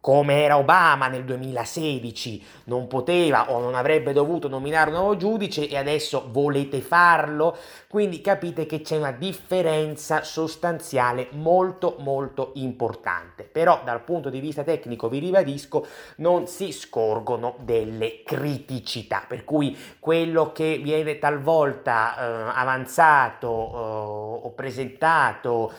come 0.08 0.42
era 0.42 0.58
Obama 0.58 1.10
nel 1.10 1.26
2016, 1.26 2.42
non 2.68 2.88
poteva 2.88 3.52
o 3.52 3.60
non 3.60 3.76
avrebbe 3.76 4.14
dovuto 4.14 4.48
nominare 4.48 4.90
un 4.90 4.96
nuovo 4.96 5.18
giudice 5.18 5.68
e 5.68 5.76
adesso 5.76 6.30
volete 6.32 6.80
farlo? 6.80 7.58
Quindi 7.90 8.22
capite 8.22 8.66
che 8.66 8.80
c'è 8.80 8.96
una 8.96 9.12
differenza 9.12 10.24
sostanziale 10.24 11.28
molto 11.32 11.98
molto 12.00 12.52
importante. 12.54 13.44
Però 13.44 13.82
dal 13.84 14.02
punto 14.02 14.30
di 14.30 14.40
vista 14.40 14.64
tecnico, 14.64 15.10
vi 15.10 15.20
ribadisco, 15.20 15.86
non 16.18 16.48
si 16.48 16.72
scorgono 16.72 17.56
delle 17.60 18.24
criticità, 18.24 19.26
per 19.28 19.44
cui 19.44 19.78
quello 20.00 20.54
che 20.54 20.80
viene 20.82 21.20
talvolta 21.20 22.16
eh, 22.16 22.52
avanzato 22.54 23.50
eh, 23.50 24.46
o 24.46 24.50
presentato 24.52 25.74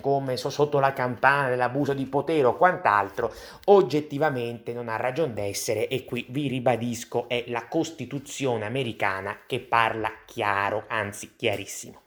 come 0.00 0.36
sotto 0.36 0.78
la 0.80 0.92
campana 0.92 1.48
dell'abuso 1.48 1.92
di 1.92 2.06
potere 2.06 2.44
o 2.44 2.56
quant'altro, 2.56 3.32
oggettivamente 3.66 4.72
non 4.72 4.88
ha 4.88 4.96
ragione 4.96 5.32
d'essere 5.32 5.88
e 5.88 6.04
qui 6.04 6.26
vi 6.30 6.48
ribadisco 6.48 7.28
è 7.28 7.44
la 7.48 7.66
Costituzione 7.68 8.64
americana 8.64 9.40
che 9.46 9.60
parla 9.60 10.10
chiaro, 10.24 10.84
anzi 10.88 11.34
chiarissimo. 11.36 12.02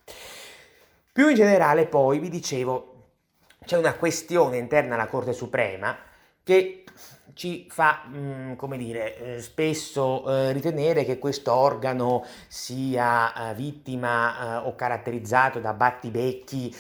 Più 1.11 1.29
in 1.29 1.35
generale 1.35 1.85
poi 1.85 2.19
vi 2.19 2.29
dicevo 2.29 2.93
c'è 3.65 3.77
una 3.77 3.95
questione 3.95 4.57
interna 4.57 4.95
alla 4.95 5.07
Corte 5.07 5.33
Suprema 5.33 5.97
che 6.43 6.83
ci 7.35 7.67
fa, 7.69 8.03
mm, 8.07 8.53
come 8.53 8.77
dire, 8.77 9.35
eh, 9.35 9.41
spesso 9.41 10.25
eh, 10.25 10.53
ritenere 10.53 11.03
che 11.03 11.19
questo 11.19 11.53
organo 11.53 12.23
sia 12.47 13.51
eh, 13.51 13.53
vittima 13.53 14.65
o 14.65 14.73
caratterizzato 14.73 15.59
da 15.59 15.73
battibecchi 15.73 16.73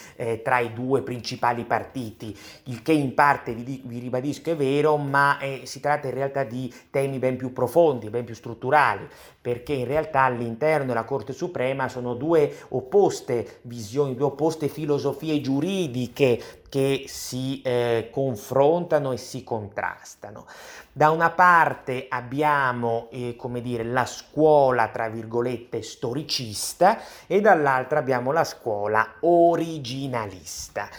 tra 0.43 0.59
i 0.59 0.73
due 0.73 1.01
principali 1.01 1.65
partiti, 1.65 2.35
il 2.65 2.81
che 2.81 2.93
in 2.93 3.13
parte 3.13 3.53
vi, 3.53 3.81
ribadisco 3.99 4.51
è 4.51 4.55
vero, 4.55 4.97
ma 4.97 5.37
si 5.63 5.79
tratta 5.79 6.07
in 6.07 6.13
realtà 6.13 6.43
di 6.43 6.73
temi 6.89 7.19
ben 7.19 7.35
più 7.35 7.51
profondi, 7.51 8.09
ben 8.09 8.23
più 8.23 8.33
strutturali, 8.33 9.07
perché 9.41 9.73
in 9.73 9.85
realtà 9.85 10.21
all'interno 10.21 10.87
della 10.87 11.03
Corte 11.03 11.33
Suprema 11.33 11.89
sono 11.89 12.13
due 12.13 12.55
opposte 12.69 13.59
visioni, 13.63 14.15
due 14.15 14.27
opposte 14.27 14.67
filosofie 14.67 15.41
giuridiche 15.41 16.63
che 16.75 17.05
si 17.07 17.61
eh, 17.61 18.09
confrontano 18.11 19.13
e 19.13 19.17
si 19.17 19.45
contrastano. 19.45 20.45
Da 20.91 21.09
una 21.09 21.29
parte 21.29 22.07
abbiamo, 22.09 23.07
eh, 23.11 23.37
come 23.37 23.61
dire, 23.61 23.85
la 23.85 24.05
scuola, 24.05 24.89
tra 24.89 25.07
virgolette, 25.07 25.81
storicista 25.81 26.99
e 27.27 27.39
dall'altra 27.39 27.99
abbiamo 27.99 28.33
la 28.33 28.43
scuola 28.43 29.07
originalista. 29.21 30.89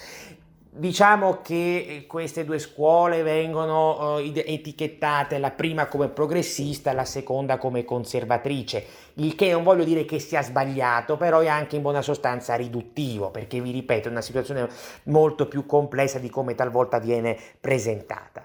Diciamo 0.78 1.40
che 1.40 1.86
eh, 1.88 2.06
queste 2.06 2.44
due 2.44 2.58
scuole 2.58 3.22
vengono 3.22 4.16
uh, 4.16 4.32
etichettate 4.34 5.38
la 5.38 5.50
prima 5.50 5.86
come 5.86 6.08
progressista, 6.08 6.92
la 6.92 7.06
seconda 7.06 7.56
come 7.56 7.86
conservatrice, 7.86 8.84
il 9.14 9.34
che 9.34 9.52
non 9.52 9.62
voglio 9.62 9.84
dire 9.84 10.04
che 10.04 10.18
sia 10.18 10.42
sbagliato, 10.42 11.16
però 11.16 11.38
è 11.40 11.48
anche 11.48 11.76
in 11.76 11.82
buona 11.82 12.02
sostanza 12.02 12.56
riduttivo, 12.56 13.30
perché 13.30 13.58
vi 13.58 13.70
ripeto 13.70 14.08
è 14.08 14.10
una 14.10 14.20
situazione 14.20 14.68
molto 15.04 15.48
più 15.48 15.64
complessa 15.64 16.18
di 16.18 16.28
come 16.28 16.54
talvolta 16.54 16.98
viene 16.98 17.38
presentata. 17.58 18.44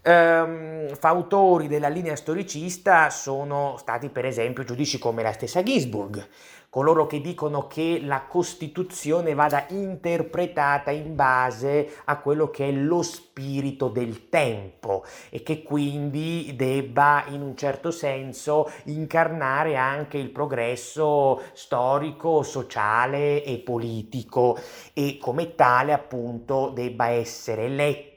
Um, 0.00 0.94
fautori 0.96 1.68
della 1.68 1.88
linea 1.88 2.16
storicista 2.16 3.10
sono 3.10 3.76
stati 3.78 4.08
per 4.08 4.24
esempio 4.24 4.64
giudici 4.64 4.98
come 4.98 5.22
la 5.22 5.32
stessa 5.32 5.62
Ginsburg, 5.62 6.26
coloro 6.70 7.06
che 7.06 7.20
dicono 7.20 7.66
che 7.66 8.00
la 8.02 8.22
Costituzione 8.22 9.34
vada 9.34 9.66
interpretata 9.70 10.90
in 10.90 11.14
base 11.14 11.96
a 12.04 12.18
quello 12.18 12.50
che 12.50 12.68
è 12.68 12.72
lo 12.72 13.02
spirito 13.02 13.88
del 13.88 14.28
tempo 14.28 15.04
e 15.30 15.42
che 15.42 15.62
quindi 15.62 16.52
debba 16.56 17.24
in 17.28 17.40
un 17.40 17.56
certo 17.56 17.90
senso 17.90 18.70
incarnare 18.84 19.76
anche 19.76 20.18
il 20.18 20.30
progresso 20.30 21.42
storico, 21.52 22.42
sociale 22.42 23.42
e 23.44 23.58
politico 23.58 24.58
e 24.92 25.18
come 25.20 25.54
tale 25.54 25.92
appunto 25.92 26.70
debba 26.74 27.08
essere 27.08 27.68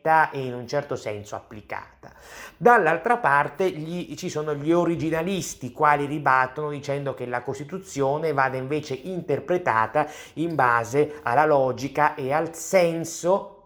letta 0.01 0.31
e 0.31 0.43
in 0.43 0.53
un 0.53 0.67
certo 0.67 0.95
senso 0.95 1.35
applicata. 1.35 2.11
Dall'altra 2.57 3.17
parte 3.17 3.69
gli, 3.69 4.15
ci 4.15 4.29
sono 4.29 4.55
gli 4.55 4.71
originalisti, 4.71 5.71
quali 5.71 6.05
ribattono 6.05 6.71
dicendo 6.71 7.13
che 7.13 7.25
la 7.25 7.41
Costituzione 7.41 8.33
vada 8.33 8.57
invece 8.57 8.95
interpretata 8.95 10.07
in 10.33 10.55
base 10.55 11.19
alla 11.23 11.45
logica 11.45 12.15
e 12.15 12.33
al 12.33 12.55
senso 12.55 13.57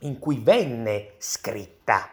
in 0.00 0.18
cui 0.18 0.38
venne 0.42 1.12
scritta 1.18 2.10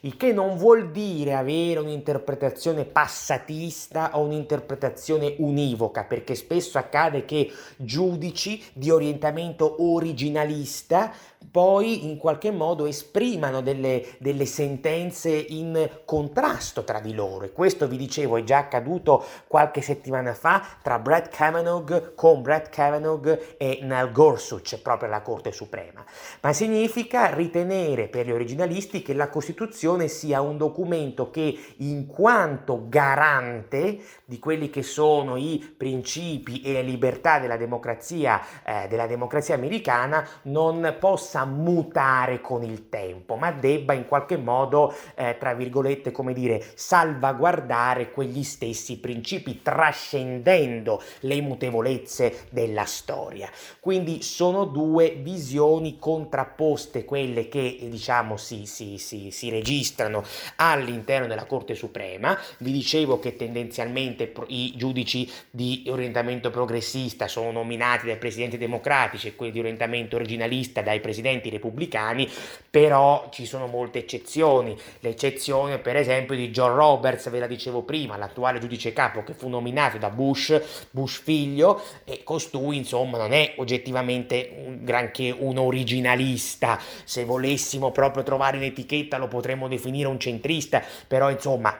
il 0.00 0.16
che 0.16 0.32
non 0.32 0.56
vuol 0.56 0.90
dire 0.90 1.34
avere 1.34 1.80
un'interpretazione 1.80 2.84
passatista 2.84 4.16
o 4.16 4.20
un'interpretazione 4.20 5.34
univoca, 5.38 6.04
perché 6.04 6.34
spesso 6.34 6.78
accade 6.78 7.24
che 7.24 7.50
giudici 7.76 8.62
di 8.72 8.90
orientamento 8.90 9.82
originalista 9.82 11.12
poi 11.50 12.06
in 12.08 12.18
qualche 12.18 12.50
modo 12.50 12.86
esprimano 12.86 13.60
delle, 13.60 14.04
delle, 14.18 14.46
sentenze 14.46 15.30
in 15.30 16.00
contrasto 16.04 16.84
tra 16.84 17.00
di 17.00 17.14
loro. 17.14 17.44
E 17.44 17.52
questo 17.52 17.86
vi 17.86 17.96
dicevo 17.96 18.36
è 18.36 18.44
già 18.44 18.58
accaduto 18.58 19.24
qualche 19.46 19.80
settimana 19.80 20.34
fa 20.34 20.62
tra 20.82 20.98
Brett 20.98 21.34
Kavanaugh 21.34 22.14
con 22.14 22.42
Brett 22.42 22.68
Kavanaugh 22.70 23.54
e 23.56 23.80
Neil 23.82 24.12
Gorsuch 24.12 24.78
proprio 24.80 25.08
alla 25.08 25.22
Corte 25.22 25.52
Suprema. 25.52 26.04
Ma 26.40 26.52
significa 26.52 27.34
ritenere 27.34 28.08
per 28.08 28.26
gli 28.26 28.32
originalisti 28.32 29.02
che 29.02 29.14
la 29.14 29.28
Costituzione 29.28 30.08
sia 30.08 30.40
un 30.40 30.56
documento 30.56 31.30
che 31.30 31.58
in 31.78 32.06
quanto 32.06 32.86
garante 32.88 33.98
di 34.24 34.38
quelli 34.38 34.70
che 34.70 34.82
sono 34.82 35.36
i 35.36 35.74
principi 35.76 36.60
e 36.62 36.72
le 36.72 36.82
libertà 36.82 37.38
della 37.38 37.56
democrazia, 37.56 38.40
eh, 38.64 38.86
della 38.88 39.06
democrazia 39.06 39.54
americana 39.54 40.26
non 40.42 40.96
possa 40.98 41.35
mutare 41.44 42.40
con 42.40 42.62
il 42.62 42.88
tempo, 42.88 43.36
ma 43.36 43.52
debba 43.52 43.92
in 43.92 44.06
qualche 44.06 44.36
modo, 44.36 44.94
eh, 45.14 45.36
tra 45.38 45.54
virgolette, 45.54 46.10
come 46.10 46.32
dire, 46.32 46.64
salvaguardare 46.74 48.10
quegli 48.10 48.42
stessi 48.42 48.98
principi, 48.98 49.60
trascendendo 49.62 51.02
le 51.20 51.40
mutevolezze 51.40 52.46
della 52.50 52.84
storia. 52.84 53.50
Quindi 53.80 54.22
sono 54.22 54.64
due 54.64 55.16
visioni 55.20 55.98
contrapposte, 55.98 57.04
quelle 57.04 57.48
che 57.48 57.78
diciamo 57.90 58.36
si, 58.36 58.66
si, 58.66 58.98
si, 58.98 59.30
si 59.30 59.50
registrano 59.50 60.24
all'interno 60.56 61.26
della 61.26 61.44
Corte 61.46 61.74
Suprema. 61.74 62.38
Vi 62.58 62.72
dicevo 62.72 63.18
che 63.18 63.36
tendenzialmente 63.36 64.32
i 64.48 64.72
giudici 64.76 65.30
di 65.50 65.84
orientamento 65.88 66.50
progressista 66.50 67.28
sono 67.28 67.50
nominati 67.50 68.06
dai 68.06 68.16
presidenti 68.16 68.58
democratici 68.58 69.28
e 69.28 69.36
quelli 69.36 69.52
di 69.52 69.60
orientamento 69.60 70.16
originalista 70.16 70.82
dai 70.82 71.00
presidenti 71.00 71.24
repubblicani, 71.26 72.28
però 72.70 73.28
ci 73.30 73.46
sono 73.46 73.66
molte 73.66 73.98
eccezioni. 74.00 74.76
L'eccezione 75.00 75.78
per 75.78 75.96
esempio 75.96 76.34
di 76.34 76.50
John 76.50 76.74
Roberts, 76.74 77.30
ve 77.30 77.38
la 77.38 77.46
dicevo 77.46 77.82
prima, 77.82 78.16
l'attuale 78.16 78.58
giudice 78.58 78.92
capo 78.92 79.22
che 79.22 79.34
fu 79.34 79.48
nominato 79.48 79.98
da 79.98 80.10
Bush, 80.10 80.88
Bush 80.90 81.20
figlio, 81.22 81.82
e 82.04 82.22
costui 82.22 82.76
insomma 82.76 83.18
non 83.18 83.32
è 83.32 83.54
oggettivamente 83.56 84.50
un 84.64 84.84
granché 84.84 85.34
un 85.36 85.58
originalista, 85.58 86.80
se 87.04 87.24
volessimo 87.24 87.90
proprio 87.90 88.22
trovare 88.22 88.56
un'etichetta 88.56 89.18
lo 89.18 89.28
potremmo 89.28 89.68
definire 89.68 90.08
un 90.08 90.20
centrista, 90.20 90.82
però 91.06 91.30
insomma 91.30 91.76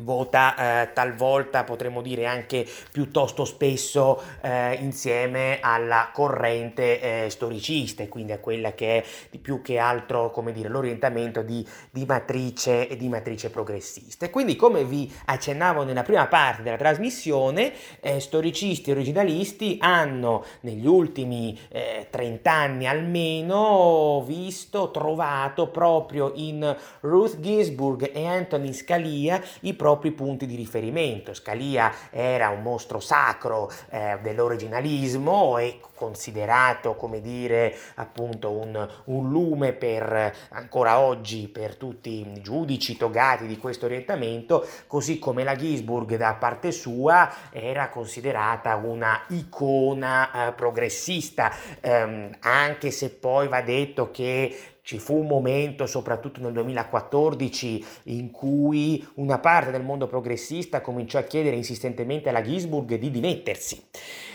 vota 0.00 0.56
eh, 0.56 0.92
talvolta 0.94 1.64
potremmo 1.64 2.00
dire 2.00 2.24
anche 2.24 2.66
piuttosto 2.90 3.44
spesso 3.44 4.22
eh, 4.40 4.74
insieme 4.80 5.58
alla 5.60 6.10
corrente 6.12 7.24
eh, 7.24 7.30
storicista 7.30 8.02
e 8.02 8.08
quindi 8.08 8.32
a 8.32 8.38
quella 8.38 8.72
che 8.72 8.98
è 8.98 9.04
di 9.30 9.38
più 9.38 9.60
che 9.60 9.76
altro 9.76 10.30
come 10.30 10.52
dire 10.52 10.70
l'orientamento 10.70 11.42
di, 11.42 11.66
di 11.90 12.06
matrice 12.06 12.88
e 12.88 12.96
di 12.96 13.08
matrice 13.08 13.50
progressista. 13.50 14.24
E 14.24 14.30
quindi 14.30 14.56
come 14.56 14.84
vi 14.84 15.12
accennavo 15.26 15.82
nella 15.84 16.02
prima 16.02 16.26
parte 16.26 16.62
della 16.62 16.76
trasmissione 16.76 17.72
eh, 18.00 18.18
storicisti 18.18 18.88
e 18.88 18.92
originalisti 18.94 19.76
hanno 19.80 20.44
negli 20.60 20.86
ultimi 20.86 21.58
30 21.68 22.50
eh, 22.50 22.52
anni 22.52 22.86
almeno 22.86 24.22
visto 24.26 24.90
trovato 24.90 25.68
proprio 25.68 26.32
in 26.34 26.74
Ruth 27.00 27.40
Ginsburg 27.40 28.10
e 28.14 28.26
Anthony 28.26 28.72
Scalia 28.72 29.42
i 29.60 29.74
propri 29.82 30.12
punti 30.12 30.46
di 30.46 30.54
riferimento. 30.54 31.34
Scalia 31.34 31.92
era 32.10 32.50
un 32.50 32.62
mostro 32.62 33.00
sacro 33.00 33.68
eh, 33.90 34.16
dell'originalismo 34.22 35.58
e 35.58 35.80
considerato 36.02 36.94
come 36.94 37.20
dire 37.20 37.74
appunto 37.94 38.50
un, 38.50 38.88
un, 39.04 39.30
lume 39.30 39.72
per 39.72 40.34
ancora 40.50 40.98
oggi 40.98 41.46
per 41.46 41.76
tutti 41.76 42.26
i 42.26 42.42
giudici 42.42 42.96
togati 42.96 43.46
di 43.46 43.56
questo 43.56 43.86
orientamento 43.86 44.66
così 44.88 45.20
come 45.20 45.44
la 45.44 45.54
Gisburg 45.54 46.16
da 46.16 46.34
parte 46.34 46.72
sua 46.72 47.32
era 47.50 47.88
considerata 47.88 48.74
una 48.74 49.22
icona 49.28 50.48
eh, 50.48 50.52
progressista 50.54 51.52
ehm, 51.80 52.36
anche 52.40 52.90
se 52.90 53.10
poi 53.10 53.46
va 53.46 53.60
detto 53.60 54.10
che 54.10 54.71
ci 54.82 54.98
fu 54.98 55.16
un 55.16 55.26
momento, 55.26 55.86
soprattutto 55.86 56.40
nel 56.40 56.52
2014, 56.52 57.84
in 58.04 58.30
cui 58.30 59.06
una 59.14 59.38
parte 59.38 59.70
del 59.70 59.84
mondo 59.84 60.06
progressista 60.06 60.80
cominciò 60.80 61.18
a 61.18 61.22
chiedere 61.22 61.56
insistentemente 61.56 62.28
alla 62.28 62.42
Gisburg 62.42 62.98
di 62.98 63.10
dimettersi 63.10 63.80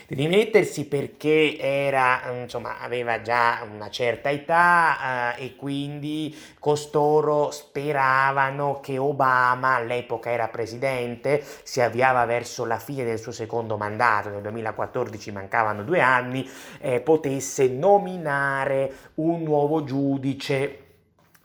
di 0.08 0.16
dimettersi 0.16 0.86
perché 0.86 1.58
era, 1.60 2.22
insomma, 2.41 2.80
aveva 2.80 3.22
già 3.22 3.68
una 3.70 3.89
certa 3.89 4.30
età 4.30 5.36
eh, 5.36 5.45
e 5.45 5.55
quindi 5.58 6.34
costoro 6.60 7.51
speravano 7.51 8.80
che 8.80 8.97
Obama, 8.97 9.76
all'epoca 9.76 10.30
era 10.30 10.47
presidente, 10.47 11.43
si 11.64 11.82
avviava 11.82 12.24
verso 12.24 12.64
la 12.64 12.80
fine 12.80 13.03
del 13.03 13.20
suo 13.20 13.34
secondo 13.34 13.76
mandato, 13.76 14.30
nel 14.30 14.41
2014 14.41 15.32
mancavano 15.34 15.84
due 15.84 15.99
anni, 15.99 16.49
eh, 16.80 17.01
potesse 17.01 17.68
nominare 17.68 18.91
un 19.16 19.43
nuovo 19.43 19.84
giudice 19.84 20.87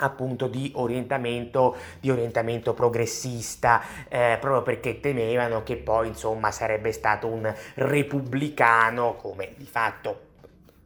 appunto 0.03 0.47
di 0.47 0.73
orientamento, 0.75 1.77
di 2.01 2.11
orientamento 2.11 2.75
progressista, 2.75 3.83
eh, 4.09 4.37
proprio 4.41 4.63
perché 4.63 5.01
temevano 5.01 5.63
che 5.63 5.77
poi 5.77 6.09
insomma 6.09 6.51
sarebbe 6.51 6.93
stato 6.93 7.27
un 7.27 7.53
repubblicano, 7.75 9.17
come 9.17 9.53
di 9.57 9.67
fatto 9.67 10.31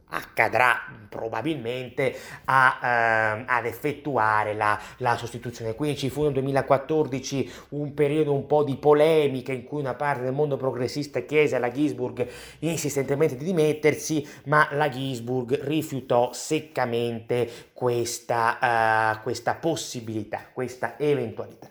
accadrà 0.08 0.78
probabilmente 1.08 2.14
a, 2.44 2.78
eh, 2.82 3.44
ad 3.46 3.66
effettuare 3.66 4.54
la, 4.54 4.78
la, 4.98 5.16
sostituzione. 5.16 5.74
Quindi 5.74 5.96
ci 5.96 6.10
fu 6.10 6.22
nel 6.22 6.32
2014 6.32 7.52
un 7.70 7.92
periodo 7.94 8.32
un 8.32 8.46
po' 8.46 8.62
di 8.62 8.76
polemica 8.76 9.52
in 9.52 9.64
cui 9.64 9.80
una 9.80 9.94
parte 9.94 10.22
del 10.22 10.32
mondo 10.32 10.56
progressista 10.56 11.20
chiese 11.20 11.56
alla 11.56 11.72
Gisburg 11.72 12.26
insistentemente 12.60 13.36
di 13.36 13.44
dimettersi, 13.44 14.26
ma 14.44 14.68
la 14.72 14.88
Gisburg 14.88 15.62
rifiutò 15.64 16.32
seccamente 16.32 17.50
questa, 17.72 19.16
uh, 19.18 19.22
questa 19.22 19.54
possibilità, 19.54 20.42
questa 20.52 20.98
eventualità. 20.98 21.68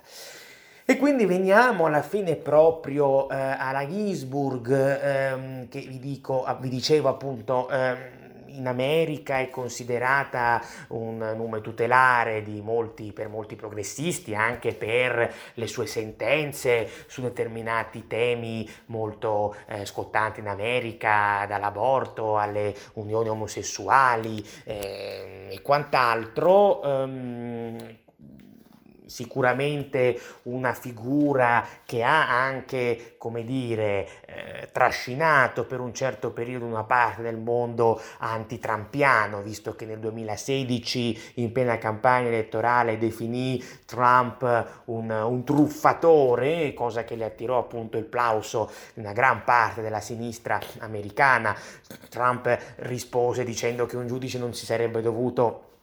E 0.88 0.98
quindi 0.98 1.26
veniamo 1.26 1.88
alla 1.88 2.04
fine 2.04 2.36
proprio 2.36 3.28
eh, 3.28 3.36
alla 3.36 3.88
Gisburg, 3.88 4.70
ehm, 4.72 5.68
che 5.68 5.80
vi, 5.80 5.98
dico, 5.98 6.46
vi 6.60 6.70
dicevo 6.70 7.10
appunto, 7.10 7.68
ehm, 7.72 8.24
in 8.56 8.68
America 8.68 9.39
è 9.39 9.49
considerata 9.49 10.62
un 10.89 11.18
nome 11.18 11.62
tutelare 11.62 12.43
molti, 12.62 13.12
per 13.12 13.28
molti 13.30 13.56
progressisti, 13.56 14.36
anche 14.36 14.74
per 14.74 15.34
le 15.53 15.68
sue 15.68 15.86
sentenze 15.86 16.89
su 17.08 17.22
determinati 17.22 18.08
temi 18.08 18.70
molto 18.88 19.56
eh, 19.68 19.86
scottanti 19.86 20.39
in 20.39 20.47
America, 20.47 21.45
dall'aborto 21.47 22.38
alle 22.38 22.76
unioni 22.93 23.30
omosessuali 23.30 24.45
eh, 24.64 25.47
e 25.51 25.62
quant'altro. 25.62 26.84
Ehm, 26.84 28.03
sicuramente 29.06 30.20
una 30.43 30.74
figura 30.74 31.66
che 31.86 32.03
ha 32.03 32.43
anche, 32.43 33.16
come 33.18 33.43
dire, 33.43 34.08
eh, 34.26 34.70
trascinato 34.72 35.66
per 35.66 35.80
un 35.80 35.93
certo 35.93 36.32
periodo 36.32 36.66
una 36.66 36.84
parte 36.84 37.22
del 37.22 37.38
mondo 37.38 38.01
antitrampiano, 38.20 39.41
visto 39.41 39.76
che 39.76 39.86
nel 39.86 39.99
2016 39.99 41.34
in 41.36 41.51
piena 41.51 41.78
campagna 41.78 42.28
elettorale 42.28 42.97
definì 42.97 43.64
Trump 43.86 44.82
un, 44.86 45.10
un 45.10 45.43
truffatore, 45.43 46.74
cosa 46.74 47.03
che 47.03 47.16
le 47.16 47.26
attirò 47.26 47.60
appunto 47.60 47.97
il 47.97 48.06
plauso 48.06 48.72
di 48.93 49.01
una 49.01 49.14
gran 49.14 49.43
parte 49.43 49.82
della 49.82 50.01
sinistra 50.01 50.60
americana. 50.80 51.56
Trump 52.10 52.58
rispose 52.78 53.43
dicendo 53.43 53.86
che 53.86 53.97
un 53.97 54.08
giudice 54.08 54.38
non 54.38 54.53
si 54.53 54.66
sarebbe 54.66 55.01
dovuto 55.01 55.74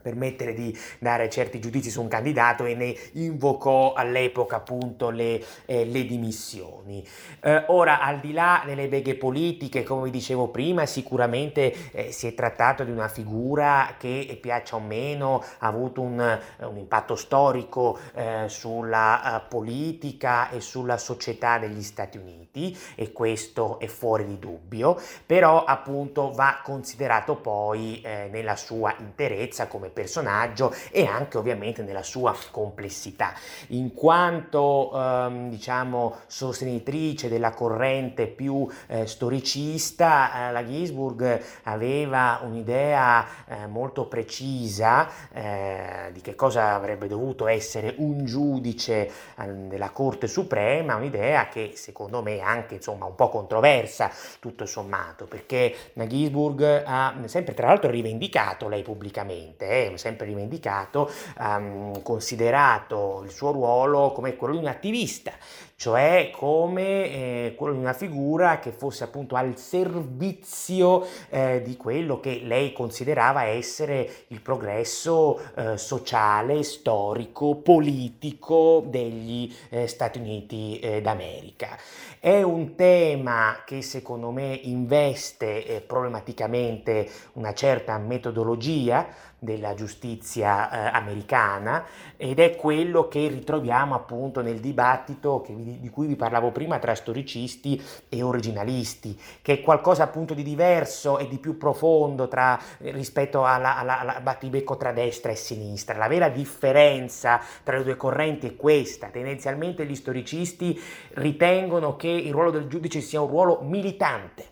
permettere 0.00 0.54
di 0.54 0.76
dare 0.98 1.28
certi 1.28 1.60
giudizi 1.60 1.90
su 1.90 2.00
un 2.00 2.08
candidato 2.08 2.64
e 2.64 2.74
ne 2.74 2.94
invocò 3.12 3.92
all'epoca 3.92 4.56
appunto 4.56 5.10
le, 5.10 5.44
eh, 5.66 5.84
le 5.84 6.04
dimissioni. 6.04 7.06
Eh, 7.40 7.64
ora, 7.68 8.00
al 8.00 8.20
di 8.20 8.32
là 8.32 8.62
delle 8.64 8.88
beghe 8.88 9.16
politiche, 9.16 9.82
come 9.82 10.04
vi 10.04 10.10
dicevo 10.10 10.48
prima, 10.48 10.86
sicuramente 10.86 11.90
eh, 11.92 12.12
si 12.12 12.26
è 12.26 12.34
trattato 12.34 12.84
di 12.84 12.90
una 12.90 13.08
figura 13.08 13.96
che, 13.98 14.38
piaccia 14.40 14.76
o 14.76 14.80
meno, 14.80 15.42
ha 15.58 15.66
avuto 15.66 16.00
un, 16.00 16.38
un 16.58 16.76
impatto 16.76 17.16
storico 17.16 17.98
eh, 18.14 18.44
sulla 18.48 19.42
uh, 19.44 19.48
politica 19.48 20.50
e 20.50 20.60
sulla 20.60 20.96
società 20.96 21.58
degli 21.58 21.82
Stati 21.82 22.18
Uniti 22.18 22.76
e 22.94 23.12
questo 23.12 23.78
è 23.78 23.86
fuori 23.86 24.26
di 24.26 24.38
dubbio, 24.38 25.00
però 25.26 25.64
appunto 25.64 26.30
va 26.30 26.60
considerato 26.62 27.36
poi 27.36 28.00
eh, 28.00 28.28
nella 28.30 28.56
sua 28.56 28.94
interezza 28.98 29.66
come 29.66 29.87
personaggio 29.90 30.74
e 30.90 31.06
anche 31.06 31.38
ovviamente 31.38 31.82
nella 31.82 32.02
sua 32.02 32.34
complessità, 32.50 33.32
in 33.68 33.92
quanto 33.94 34.90
ehm, 34.94 35.48
diciamo 35.50 36.16
sostenitrice 36.26 37.28
della 37.28 37.50
corrente 37.50 38.26
più 38.26 38.68
eh, 38.86 39.06
storicista, 39.06 40.48
eh, 40.48 40.52
la 40.52 40.64
Gisburg 40.64 41.40
aveva 41.64 42.40
un'idea 42.42 43.26
eh, 43.46 43.66
molto 43.66 44.06
precisa 44.06 45.08
eh, 45.32 46.10
di 46.12 46.20
che 46.20 46.34
cosa 46.34 46.74
avrebbe 46.74 47.06
dovuto 47.06 47.46
essere 47.46 47.94
un 47.98 48.24
giudice 48.24 49.10
ehm, 49.38 49.68
della 49.68 49.90
Corte 49.90 50.26
Suprema, 50.26 50.96
un'idea 50.96 51.48
che 51.48 51.72
secondo 51.74 52.22
me 52.22 52.36
è 52.36 52.40
anche 52.40 52.76
insomma 52.76 53.06
un 53.06 53.14
po' 53.14 53.28
controversa 53.28 54.10
tutto 54.40 54.66
sommato, 54.66 55.26
perché 55.26 55.74
la 55.94 56.06
Gisburg 56.06 56.82
ha 56.84 57.14
sempre 57.24 57.54
tra 57.54 57.66
l'altro 57.68 57.90
rivendicato 57.90 58.68
lei 58.68 58.82
pubblicamente 58.82 59.77
sempre 59.96 60.26
rivendicato, 60.26 61.10
um, 61.38 62.02
considerato 62.02 63.22
il 63.24 63.30
suo 63.30 63.52
ruolo 63.52 64.12
come 64.12 64.36
quello 64.36 64.54
di 64.54 64.60
un 64.60 64.66
attivista, 64.68 65.32
cioè 65.76 66.30
come 66.32 66.82
eh, 66.82 67.54
quello 67.56 67.74
di 67.74 67.78
una 67.78 67.92
figura 67.92 68.58
che 68.58 68.72
fosse 68.72 69.04
appunto 69.04 69.36
al 69.36 69.56
servizio 69.56 71.06
eh, 71.30 71.62
di 71.62 71.76
quello 71.76 72.18
che 72.18 72.40
lei 72.42 72.72
considerava 72.72 73.44
essere 73.44 74.24
il 74.28 74.40
progresso 74.40 75.40
eh, 75.54 75.78
sociale, 75.78 76.64
storico, 76.64 77.54
politico 77.56 78.82
degli 78.84 79.54
eh, 79.68 79.86
Stati 79.86 80.18
Uniti 80.18 80.80
eh, 80.80 81.00
d'America. 81.00 81.78
È 82.18 82.42
un 82.42 82.74
tema 82.74 83.62
che 83.64 83.80
secondo 83.80 84.32
me 84.32 84.58
investe 84.64 85.64
eh, 85.64 85.80
problematicamente 85.80 87.08
una 87.34 87.54
certa 87.54 87.96
metodologia 87.98 89.06
della 89.38 89.74
giustizia 89.74 90.70
eh, 90.70 90.96
americana 90.96 91.84
ed 92.16 92.40
è 92.40 92.56
quello 92.56 93.06
che 93.06 93.28
ritroviamo 93.28 93.94
appunto 93.94 94.40
nel 94.42 94.58
dibattito 94.58 95.44
vi, 95.48 95.78
di 95.78 95.90
cui 95.90 96.08
vi 96.08 96.16
parlavo 96.16 96.50
prima 96.50 96.78
tra 96.80 96.94
storicisti 96.94 97.80
e 98.08 98.22
originalisti, 98.22 99.18
che 99.40 99.54
è 99.54 99.60
qualcosa 99.60 100.02
appunto 100.02 100.34
di 100.34 100.42
diverso 100.42 101.18
e 101.18 101.28
di 101.28 101.38
più 101.38 101.56
profondo 101.56 102.26
tra, 102.26 102.58
eh, 102.78 102.90
rispetto 102.90 103.44
alla, 103.44 103.76
alla, 103.76 104.00
alla 104.00 104.20
battibecco 104.20 104.76
tra 104.76 104.92
destra 104.92 105.30
e 105.30 105.36
sinistra. 105.36 105.96
La 105.96 106.08
vera 106.08 106.28
differenza 106.28 107.40
tra 107.62 107.76
le 107.78 107.84
due 107.84 107.96
correnti 107.96 108.48
è 108.48 108.56
questa, 108.56 109.08
tendenzialmente 109.08 109.86
gli 109.86 109.94
storicisti 109.94 110.80
ritengono 111.10 111.94
che 111.94 112.08
il 112.08 112.32
ruolo 112.32 112.50
del 112.50 112.66
giudice 112.66 113.00
sia 113.00 113.20
un 113.20 113.28
ruolo 113.28 113.60
militante, 113.62 114.44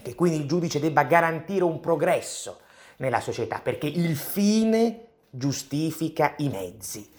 che 0.00 0.14
quindi 0.14 0.38
il 0.38 0.46
giudice 0.46 0.80
debba 0.80 1.02
garantire 1.02 1.64
un 1.64 1.80
progresso 1.80 2.60
nella 2.96 3.20
società, 3.20 3.60
perché 3.62 3.86
il 3.86 4.16
fine 4.16 5.06
giustifica 5.30 6.34
i 6.38 6.48
mezzi. 6.48 7.10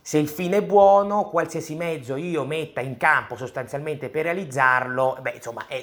Se 0.00 0.18
il 0.18 0.28
fine 0.28 0.58
è 0.58 0.62
buono, 0.62 1.28
qualsiasi 1.28 1.74
mezzo 1.74 2.14
io 2.14 2.44
metta 2.44 2.80
in 2.80 2.96
campo 2.96 3.36
sostanzialmente 3.36 4.08
per 4.08 4.22
realizzarlo, 4.22 5.18
beh, 5.20 5.32
insomma, 5.32 5.66
è, 5.66 5.82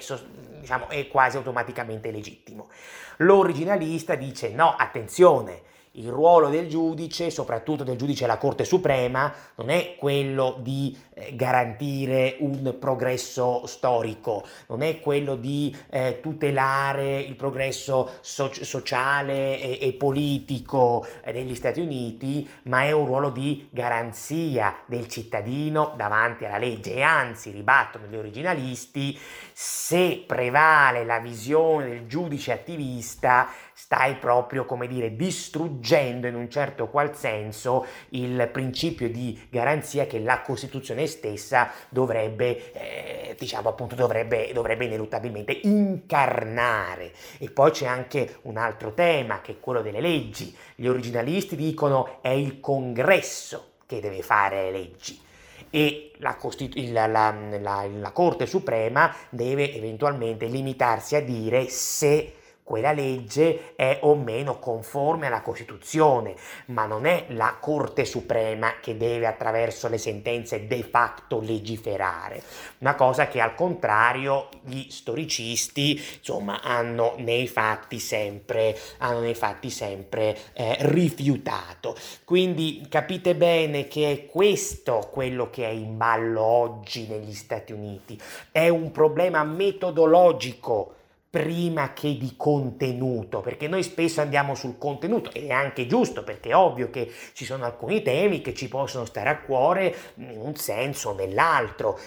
diciamo, 0.60 0.88
è 0.88 1.08
quasi 1.10 1.36
automaticamente 1.36 2.10
legittimo. 2.10 2.70
L'originalista 3.18 4.16
dice 4.16 4.50
no, 4.50 4.76
attenzione, 4.78 5.62
il 5.96 6.10
ruolo 6.10 6.50
del 6.50 6.68
giudice, 6.68 7.30
soprattutto 7.30 7.84
del 7.84 7.98
giudice 7.98 8.22
della 8.22 8.38
Corte 8.38 8.66
Suprema, 8.66 9.32
non 9.56 9.70
è 9.70 9.96
quello 9.96 10.58
di 10.60 10.98
eh, 11.14 11.36
garantire 11.36 12.38
un 12.40 12.78
progresso 12.80 13.68
storico, 13.68 14.44
non 14.68 14.82
è 14.82 15.00
quello 15.00 15.36
di 15.36 15.76
eh, 15.92 16.20
tutelare 16.20 17.20
il 17.20 17.36
progresso 17.36 18.14
so- 18.22 18.52
sociale 18.54 19.60
e-, 19.60 19.78
e 19.82 19.94
politico 19.94 21.06
eh, 21.24 21.32
degli 21.32 21.54
Stati 21.54 21.80
Uniti, 21.80 22.50
ma 22.64 22.84
è 22.84 22.92
un 22.92 23.06
ruolo 23.06 23.30
di 23.30 23.68
garanzia 23.70 24.76
del 24.88 25.08
cittadino 25.08 25.94
davanti 25.96 26.46
alla 26.46 26.58
legge. 26.58 26.96
E 26.96 27.02
anzi, 27.04 27.52
ribattono 27.52 28.08
gli 28.08 28.16
originalisti, 28.16 29.20
se 29.54 30.24
prevale 30.26 31.06
la 31.06 31.20
visione 31.20 31.90
del 31.90 32.08
giudice 32.08 32.52
attivista, 32.52 33.48
stai 33.94 34.16
proprio, 34.16 34.66
come 34.66 34.88
dire, 34.88 35.16
distruggendo 35.16 36.26
in 36.26 36.34
un 36.34 36.50
certo 36.50 36.88
qual 36.88 37.16
senso 37.16 37.86
il 38.10 38.50
principio 38.52 39.08
di 39.08 39.40
garanzia 39.52 40.08
che 40.08 40.20
la 40.20 40.42
Costituzione 40.42 41.06
stessa 41.06 41.70
dovrebbe, 41.90 42.74
eh, 42.74 43.36
diciamo 43.38 43.70
appunto, 43.70 43.94
dovrebbe, 43.94 44.50
dovrebbe 44.52 44.86
ineluttabilmente 44.86 45.60
incarnare. 45.62 47.12
E 47.38 47.52
poi 47.52 47.70
c'è 47.70 47.86
anche 47.86 48.40
un 48.44 48.58
altro 48.58 48.96
tema 48.96 49.42
che 49.42 49.52
è 49.52 49.60
quello 49.60 49.84
delle 49.84 50.02
leggi. 50.02 50.56
Gli 50.74 50.88
originalisti 50.88 51.56
dicono 51.56 52.18
è 52.24 52.30
il 52.30 52.60
congresso 52.60 53.74
che 53.86 54.00
deve 54.00 54.24
fare 54.24 54.64
le 54.64 54.72
leggi 54.72 55.22
e 55.70 56.14
la, 56.18 56.36
Costitu- 56.36 56.90
la, 56.92 57.06
la, 57.06 57.32
la, 57.60 58.12
Corte 58.12 58.48
Suprema 58.48 59.14
deve 59.30 59.72
eventualmente 59.76 60.46
limitarsi 60.48 61.16
a 61.16 61.22
dire 61.22 61.68
se 61.68 62.34
quella 62.64 62.94
legge 62.94 63.76
è 63.76 64.00
o 64.02 64.16
meno 64.16 64.58
conforme 64.58 65.28
alla 65.28 65.42
Costituzione, 65.42 66.36
ma 66.68 66.86
non 66.86 67.06
è 67.06 67.26
la 67.30 67.58
Corte 67.60 68.06
Suprema 68.06 68.76
che 68.82 68.96
deve 68.96 69.28
attraverso 69.28 69.90
le 69.90 69.98
sentenze 69.98 70.66
de 70.66 70.82
facto 70.82 71.42
legiferare. 71.42 72.42
Una 72.80 72.96
cosa 72.96 73.28
che 73.28 73.42
al 73.42 73.54
contrario 73.54 74.48
gli 74.64 74.90
storicisti 74.90 76.02
insomma 76.18 76.62
hanno 76.62 77.16
nei 77.18 77.48
fatti 77.48 78.00
sempre, 78.00 78.78
nei 79.20 79.36
fatti 79.36 79.70
sempre 79.70 80.38
eh, 80.54 80.78
rifiutato. 80.80 81.96
Quindi 82.24 82.86
capite 82.90 83.36
bene 83.36 83.88
che 83.88 84.12
è 84.12 84.26
questo 84.26 85.10
quello 85.12 85.50
che 85.50 85.66
è 85.66 85.72
in 85.72 85.98
ballo 85.98 86.42
oggi 86.42 87.08
negli 87.08 87.34
Stati 87.34 87.74
Uniti. 87.74 88.20
È 88.52 88.70
un 88.70 88.92
problema 88.92 89.44
metodologico 89.44 90.96
prima 91.34 91.94
che 91.94 92.16
di 92.16 92.36
contenuto, 92.38 93.42
perché 93.42 93.68
noi 93.68 93.82
spesso 93.82 94.22
andiamo 94.22 94.54
sul 94.54 94.78
contenuto 94.78 95.32
ed 95.34 95.48
è 95.48 95.52
anche 95.52 95.88
giusto 95.88 96.24
perché 96.24 96.50
è 96.50 96.56
ovvio 96.56 96.92
che 96.92 97.12
ci 97.34 97.44
sono 97.44 97.66
alcuni 97.66 98.04
temi 98.04 98.40
che 98.40 98.54
ci 98.54 98.68
possono 98.68 99.04
stare 99.06 99.30
a 99.30 99.40
cuore 99.40 99.96
in 100.18 100.38
un 100.38 100.56
senso 100.56 101.10
o 101.10 101.14
nell'altro, 101.16 101.98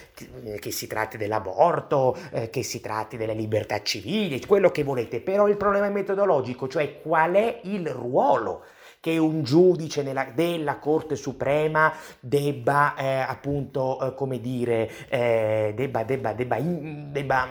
che 0.60 0.70
si 0.70 0.86
tratti 0.86 1.16
dell'aborto, 1.16 2.16
eh, 2.30 2.50
che 2.50 2.62
si 2.62 2.80
tratti 2.80 3.16
delle 3.16 3.34
libertà 3.34 3.82
civili, 3.82 4.46
quello 4.46 4.70
che 4.70 4.84
volete, 4.84 5.20
però 5.20 5.48
il 5.48 5.56
problema 5.56 5.86
è 5.86 5.90
metodologico, 5.90 6.68
cioè 6.68 7.00
qual 7.00 7.32
è 7.32 7.62
il 7.64 7.88
ruolo 7.88 8.62
che 9.00 9.18
un 9.18 9.42
giudice 9.42 10.04
nella, 10.04 10.28
della 10.32 10.78
Corte 10.78 11.16
Suprema 11.16 11.92
debba 12.20 12.94
eh, 12.94 13.06
appunto, 13.18 14.00
eh, 14.00 14.14
come 14.14 14.40
dire, 14.40 14.88
eh, 15.08 15.72
debba, 15.74 16.04
debba, 16.04 16.32
debba, 16.32 16.56
in, 16.58 17.10
debba 17.10 17.48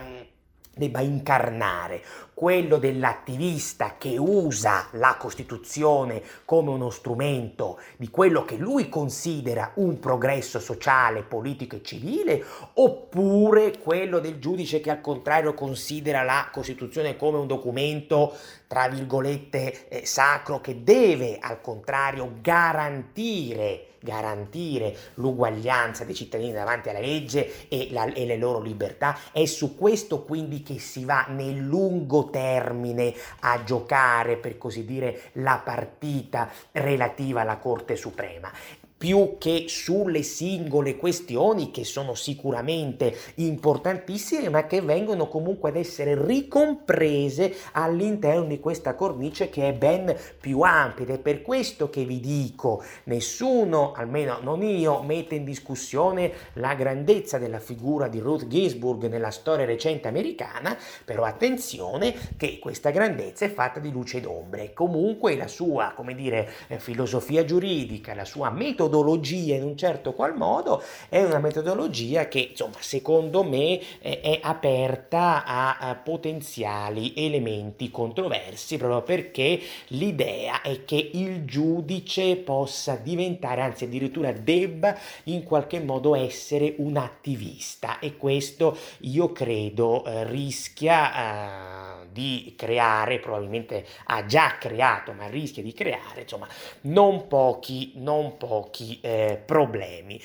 debba 0.76 1.00
incarnare, 1.00 2.02
quello 2.34 2.76
dell'attivista 2.76 3.94
che 3.96 4.18
usa 4.18 4.88
la 4.92 5.16
Costituzione 5.18 6.22
come 6.44 6.68
uno 6.68 6.90
strumento 6.90 7.80
di 7.96 8.10
quello 8.10 8.44
che 8.44 8.56
lui 8.56 8.90
considera 8.90 9.72
un 9.76 9.98
progresso 9.98 10.60
sociale, 10.60 11.22
politico 11.22 11.76
e 11.76 11.82
civile, 11.82 12.44
oppure 12.74 13.78
quello 13.78 14.18
del 14.18 14.38
giudice 14.38 14.80
che 14.80 14.90
al 14.90 15.00
contrario 15.00 15.54
considera 15.54 16.22
la 16.22 16.50
Costituzione 16.52 17.16
come 17.16 17.38
un 17.38 17.46
documento, 17.46 18.34
tra 18.66 18.86
virgolette, 18.88 19.88
eh, 19.88 20.04
sacro 20.04 20.60
che 20.60 20.82
deve 20.82 21.38
al 21.40 21.62
contrario 21.62 22.34
garantire 22.42 23.94
garantire 24.06 24.96
l'uguaglianza 25.14 26.04
dei 26.04 26.14
cittadini 26.14 26.52
davanti 26.52 26.88
alla 26.88 27.00
legge 27.00 27.68
e, 27.68 27.88
la, 27.90 28.04
e, 28.12 28.24
le 28.24 28.36
loro 28.36 28.60
libertà. 28.60 29.18
È 29.32 29.44
su 29.44 29.76
questo 29.76 30.22
quindi 30.22 30.62
che 30.62 30.78
si 30.78 31.04
va 31.04 31.26
nel 31.28 31.58
lungo 31.58 32.30
termine 32.30 33.12
a 33.40 33.64
giocare, 33.64 34.36
per 34.36 34.56
così 34.56 34.84
dire, 34.84 35.30
la 35.32 35.60
partita 35.62 36.48
relativa 36.70 37.40
alla 37.40 37.56
Corte 37.56 37.96
Suprema 37.96 38.50
più 38.98 39.36
che 39.38 39.66
sulle 39.68 40.22
singole 40.22 40.96
questioni 40.96 41.70
che 41.70 41.84
sono 41.84 42.14
sicuramente 42.14 43.14
importantissime 43.36 44.48
ma 44.48 44.66
che 44.66 44.80
vengono 44.80 45.28
comunque 45.28 45.68
ad 45.68 45.76
essere 45.76 46.16
ricomprese 46.24 47.54
all'interno 47.72 48.44
di 48.44 48.58
questa 48.58 48.94
cornice 48.94 49.50
che 49.50 49.68
è 49.68 49.72
ben 49.74 50.16
più 50.40 50.60
ampia. 50.60 51.04
Ed 51.04 51.10
è 51.10 51.18
per 51.18 51.42
questo 51.42 51.90
che 51.90 52.04
vi 52.04 52.20
dico 52.20 52.82
nessuno, 53.04 53.92
almeno 53.92 54.38
non 54.40 54.62
io, 54.62 55.02
mette 55.02 55.34
in 55.34 55.44
discussione 55.44 56.32
la 56.54 56.74
grandezza 56.74 57.36
della 57.36 57.60
figura 57.60 58.08
di 58.08 58.18
Ruth 58.18 58.46
Ginsburg 58.46 59.08
nella 59.08 59.30
storia 59.30 59.66
recente 59.66 60.08
americana, 60.08 60.76
però 61.04 61.24
attenzione 61.24 62.14
che 62.38 62.58
questa 62.58 62.90
grandezza 62.90 63.44
è 63.44 63.52
fatta 63.52 63.78
di 63.78 63.90
luce 63.90 64.18
ed 64.18 64.24
ombre, 64.24 64.72
comunque 64.72 65.36
la 65.36 65.48
sua, 65.48 65.92
come 65.94 66.14
dire, 66.14 66.48
eh, 66.68 66.78
filosofia 66.78 67.44
giuridica, 67.44 68.14
la 68.14 68.24
sua 68.24 68.48
metodologia 68.50 68.84
metodologia 68.86 69.54
in 69.54 69.64
un 69.64 69.76
certo 69.76 70.12
qual 70.12 70.36
modo 70.36 70.82
è 71.08 71.22
una 71.22 71.38
metodologia 71.38 72.28
che 72.28 72.48
insomma 72.50 72.76
secondo 72.80 73.42
me 73.42 73.80
è, 73.98 74.20
è 74.20 74.38
aperta 74.42 75.44
a, 75.44 75.78
a 75.78 75.94
potenziali 75.96 77.12
elementi 77.16 77.90
controversi 77.90 78.76
proprio 78.76 79.02
perché 79.02 79.60
l'idea 79.88 80.62
è 80.62 80.84
che 80.84 81.10
il 81.12 81.44
giudice 81.44 82.36
possa 82.36 82.96
diventare 82.96 83.60
anzi 83.60 83.84
addirittura 83.84 84.32
debba 84.32 84.96
in 85.24 85.42
qualche 85.42 85.80
modo 85.80 86.14
essere 86.14 86.74
un 86.78 86.96
attivista. 86.96 87.98
E 87.98 88.16
questo 88.16 88.76
io 89.00 89.32
credo 89.32 90.04
eh, 90.04 90.24
rischia 90.24 92.02
eh, 92.02 92.06
di 92.16 92.54
creare 92.56 93.18
probabilmente 93.18 93.84
ha 94.06 94.24
già 94.24 94.56
creato 94.58 95.12
ma 95.12 95.26
rischia 95.26 95.62
di 95.62 95.72
creare 95.74 96.22
insomma 96.22 96.48
non 96.82 97.26
pochi 97.26 97.92
non 97.96 98.38
pochi 98.38 98.75
pochi 98.76 99.00
eh, 99.00 99.40
problemi. 99.44 100.20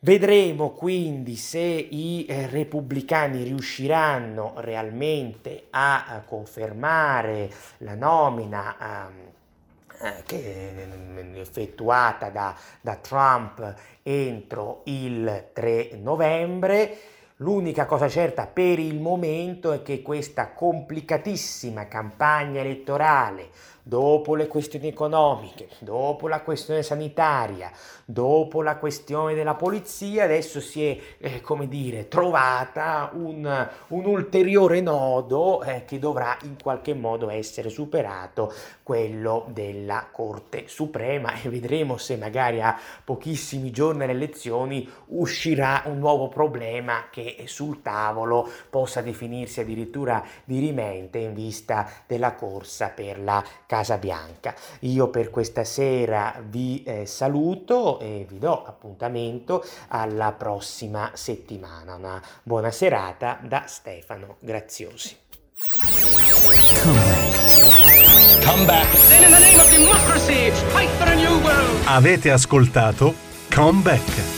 Vedremo 0.00 0.70
quindi 0.70 1.36
se 1.36 1.58
i 1.58 2.24
eh, 2.28 2.46
repubblicani 2.48 3.42
riusciranno 3.42 4.54
realmente 4.58 5.66
a, 5.70 6.06
a 6.06 6.20
confermare 6.20 7.50
la 7.78 7.94
nomina 7.94 8.76
a, 8.78 9.10
eh, 10.00 10.22
che 10.24 10.74
è 10.74 11.38
effettuata 11.38 12.30
da, 12.30 12.56
da 12.80 12.94
Trump 12.96 13.74
entro 14.02 14.82
il 14.84 15.48
3 15.52 15.90
novembre. 16.00 16.98
L'unica 17.40 17.86
cosa 17.86 18.08
certa 18.08 18.46
per 18.46 18.80
il 18.80 19.00
momento 19.00 19.72
è 19.72 19.82
che 19.82 20.02
questa 20.02 20.52
complicatissima 20.52 21.86
campagna 21.86 22.60
elettorale 22.60 23.50
dopo 23.88 24.34
le 24.34 24.48
questioni 24.48 24.88
economiche, 24.88 25.68
dopo 25.78 26.28
la 26.28 26.42
questione 26.42 26.82
sanitaria, 26.82 27.70
dopo 28.04 28.60
la 28.60 28.76
questione 28.76 29.32
della 29.32 29.54
polizia, 29.54 30.24
adesso 30.24 30.60
si 30.60 30.84
è, 30.84 30.98
eh, 31.16 31.40
come 31.40 31.68
dire, 31.68 32.06
trovata 32.06 33.10
un, 33.14 33.68
un 33.88 34.04
ulteriore 34.04 34.82
nodo 34.82 35.62
eh, 35.62 35.86
che 35.86 35.98
dovrà 35.98 36.36
in 36.42 36.56
qualche 36.62 36.92
modo 36.92 37.30
essere 37.30 37.70
superato, 37.70 38.52
quello 38.82 39.46
della 39.52 40.06
Corte 40.12 40.68
Suprema. 40.68 41.40
E 41.40 41.48
vedremo 41.48 41.96
se 41.96 42.18
magari 42.18 42.60
a 42.60 42.78
pochissimi 43.02 43.70
giorni 43.70 44.02
alle 44.02 44.12
elezioni 44.12 44.86
uscirà 45.06 45.84
un 45.86 45.98
nuovo 45.98 46.28
problema 46.28 47.06
che 47.10 47.44
sul 47.46 47.80
tavolo 47.80 48.46
possa 48.68 49.00
definirsi 49.00 49.60
addirittura 49.60 50.22
dirimente 50.44 51.16
in 51.16 51.32
vista 51.32 51.90
della 52.06 52.34
corsa 52.34 52.88
per 52.88 53.18
la 53.20 53.42
Casa 53.78 53.96
Bianca. 53.96 54.54
Io 54.80 55.08
per 55.08 55.30
questa 55.30 55.62
sera 55.62 56.34
vi 56.44 56.82
eh, 56.82 57.06
saluto 57.06 58.00
e 58.00 58.26
vi 58.28 58.40
do 58.40 58.64
appuntamento 58.64 59.64
alla 59.88 60.32
prossima 60.32 61.12
settimana. 61.14 61.94
Una 61.94 62.20
buona 62.42 62.72
serata 62.72 63.38
da 63.40 63.64
Stefano 63.66 64.36
Graziosi. 64.40 65.16
Come 66.82 66.98
back. 66.98 68.44
Come 68.44 68.64
back. 68.64 69.08
Then 69.08 69.22
in 69.22 69.30
the 69.30 69.38
name 69.38 69.60
of 69.60 69.70
democracy, 69.70 70.50
fight 70.72 70.90
for 70.98 71.06
a 71.06 71.14
new 71.14 71.40
world. 71.40 71.84
Avete 71.84 72.32
ascoltato 72.32 73.14
Come 73.54 73.82
Back. 73.82 74.37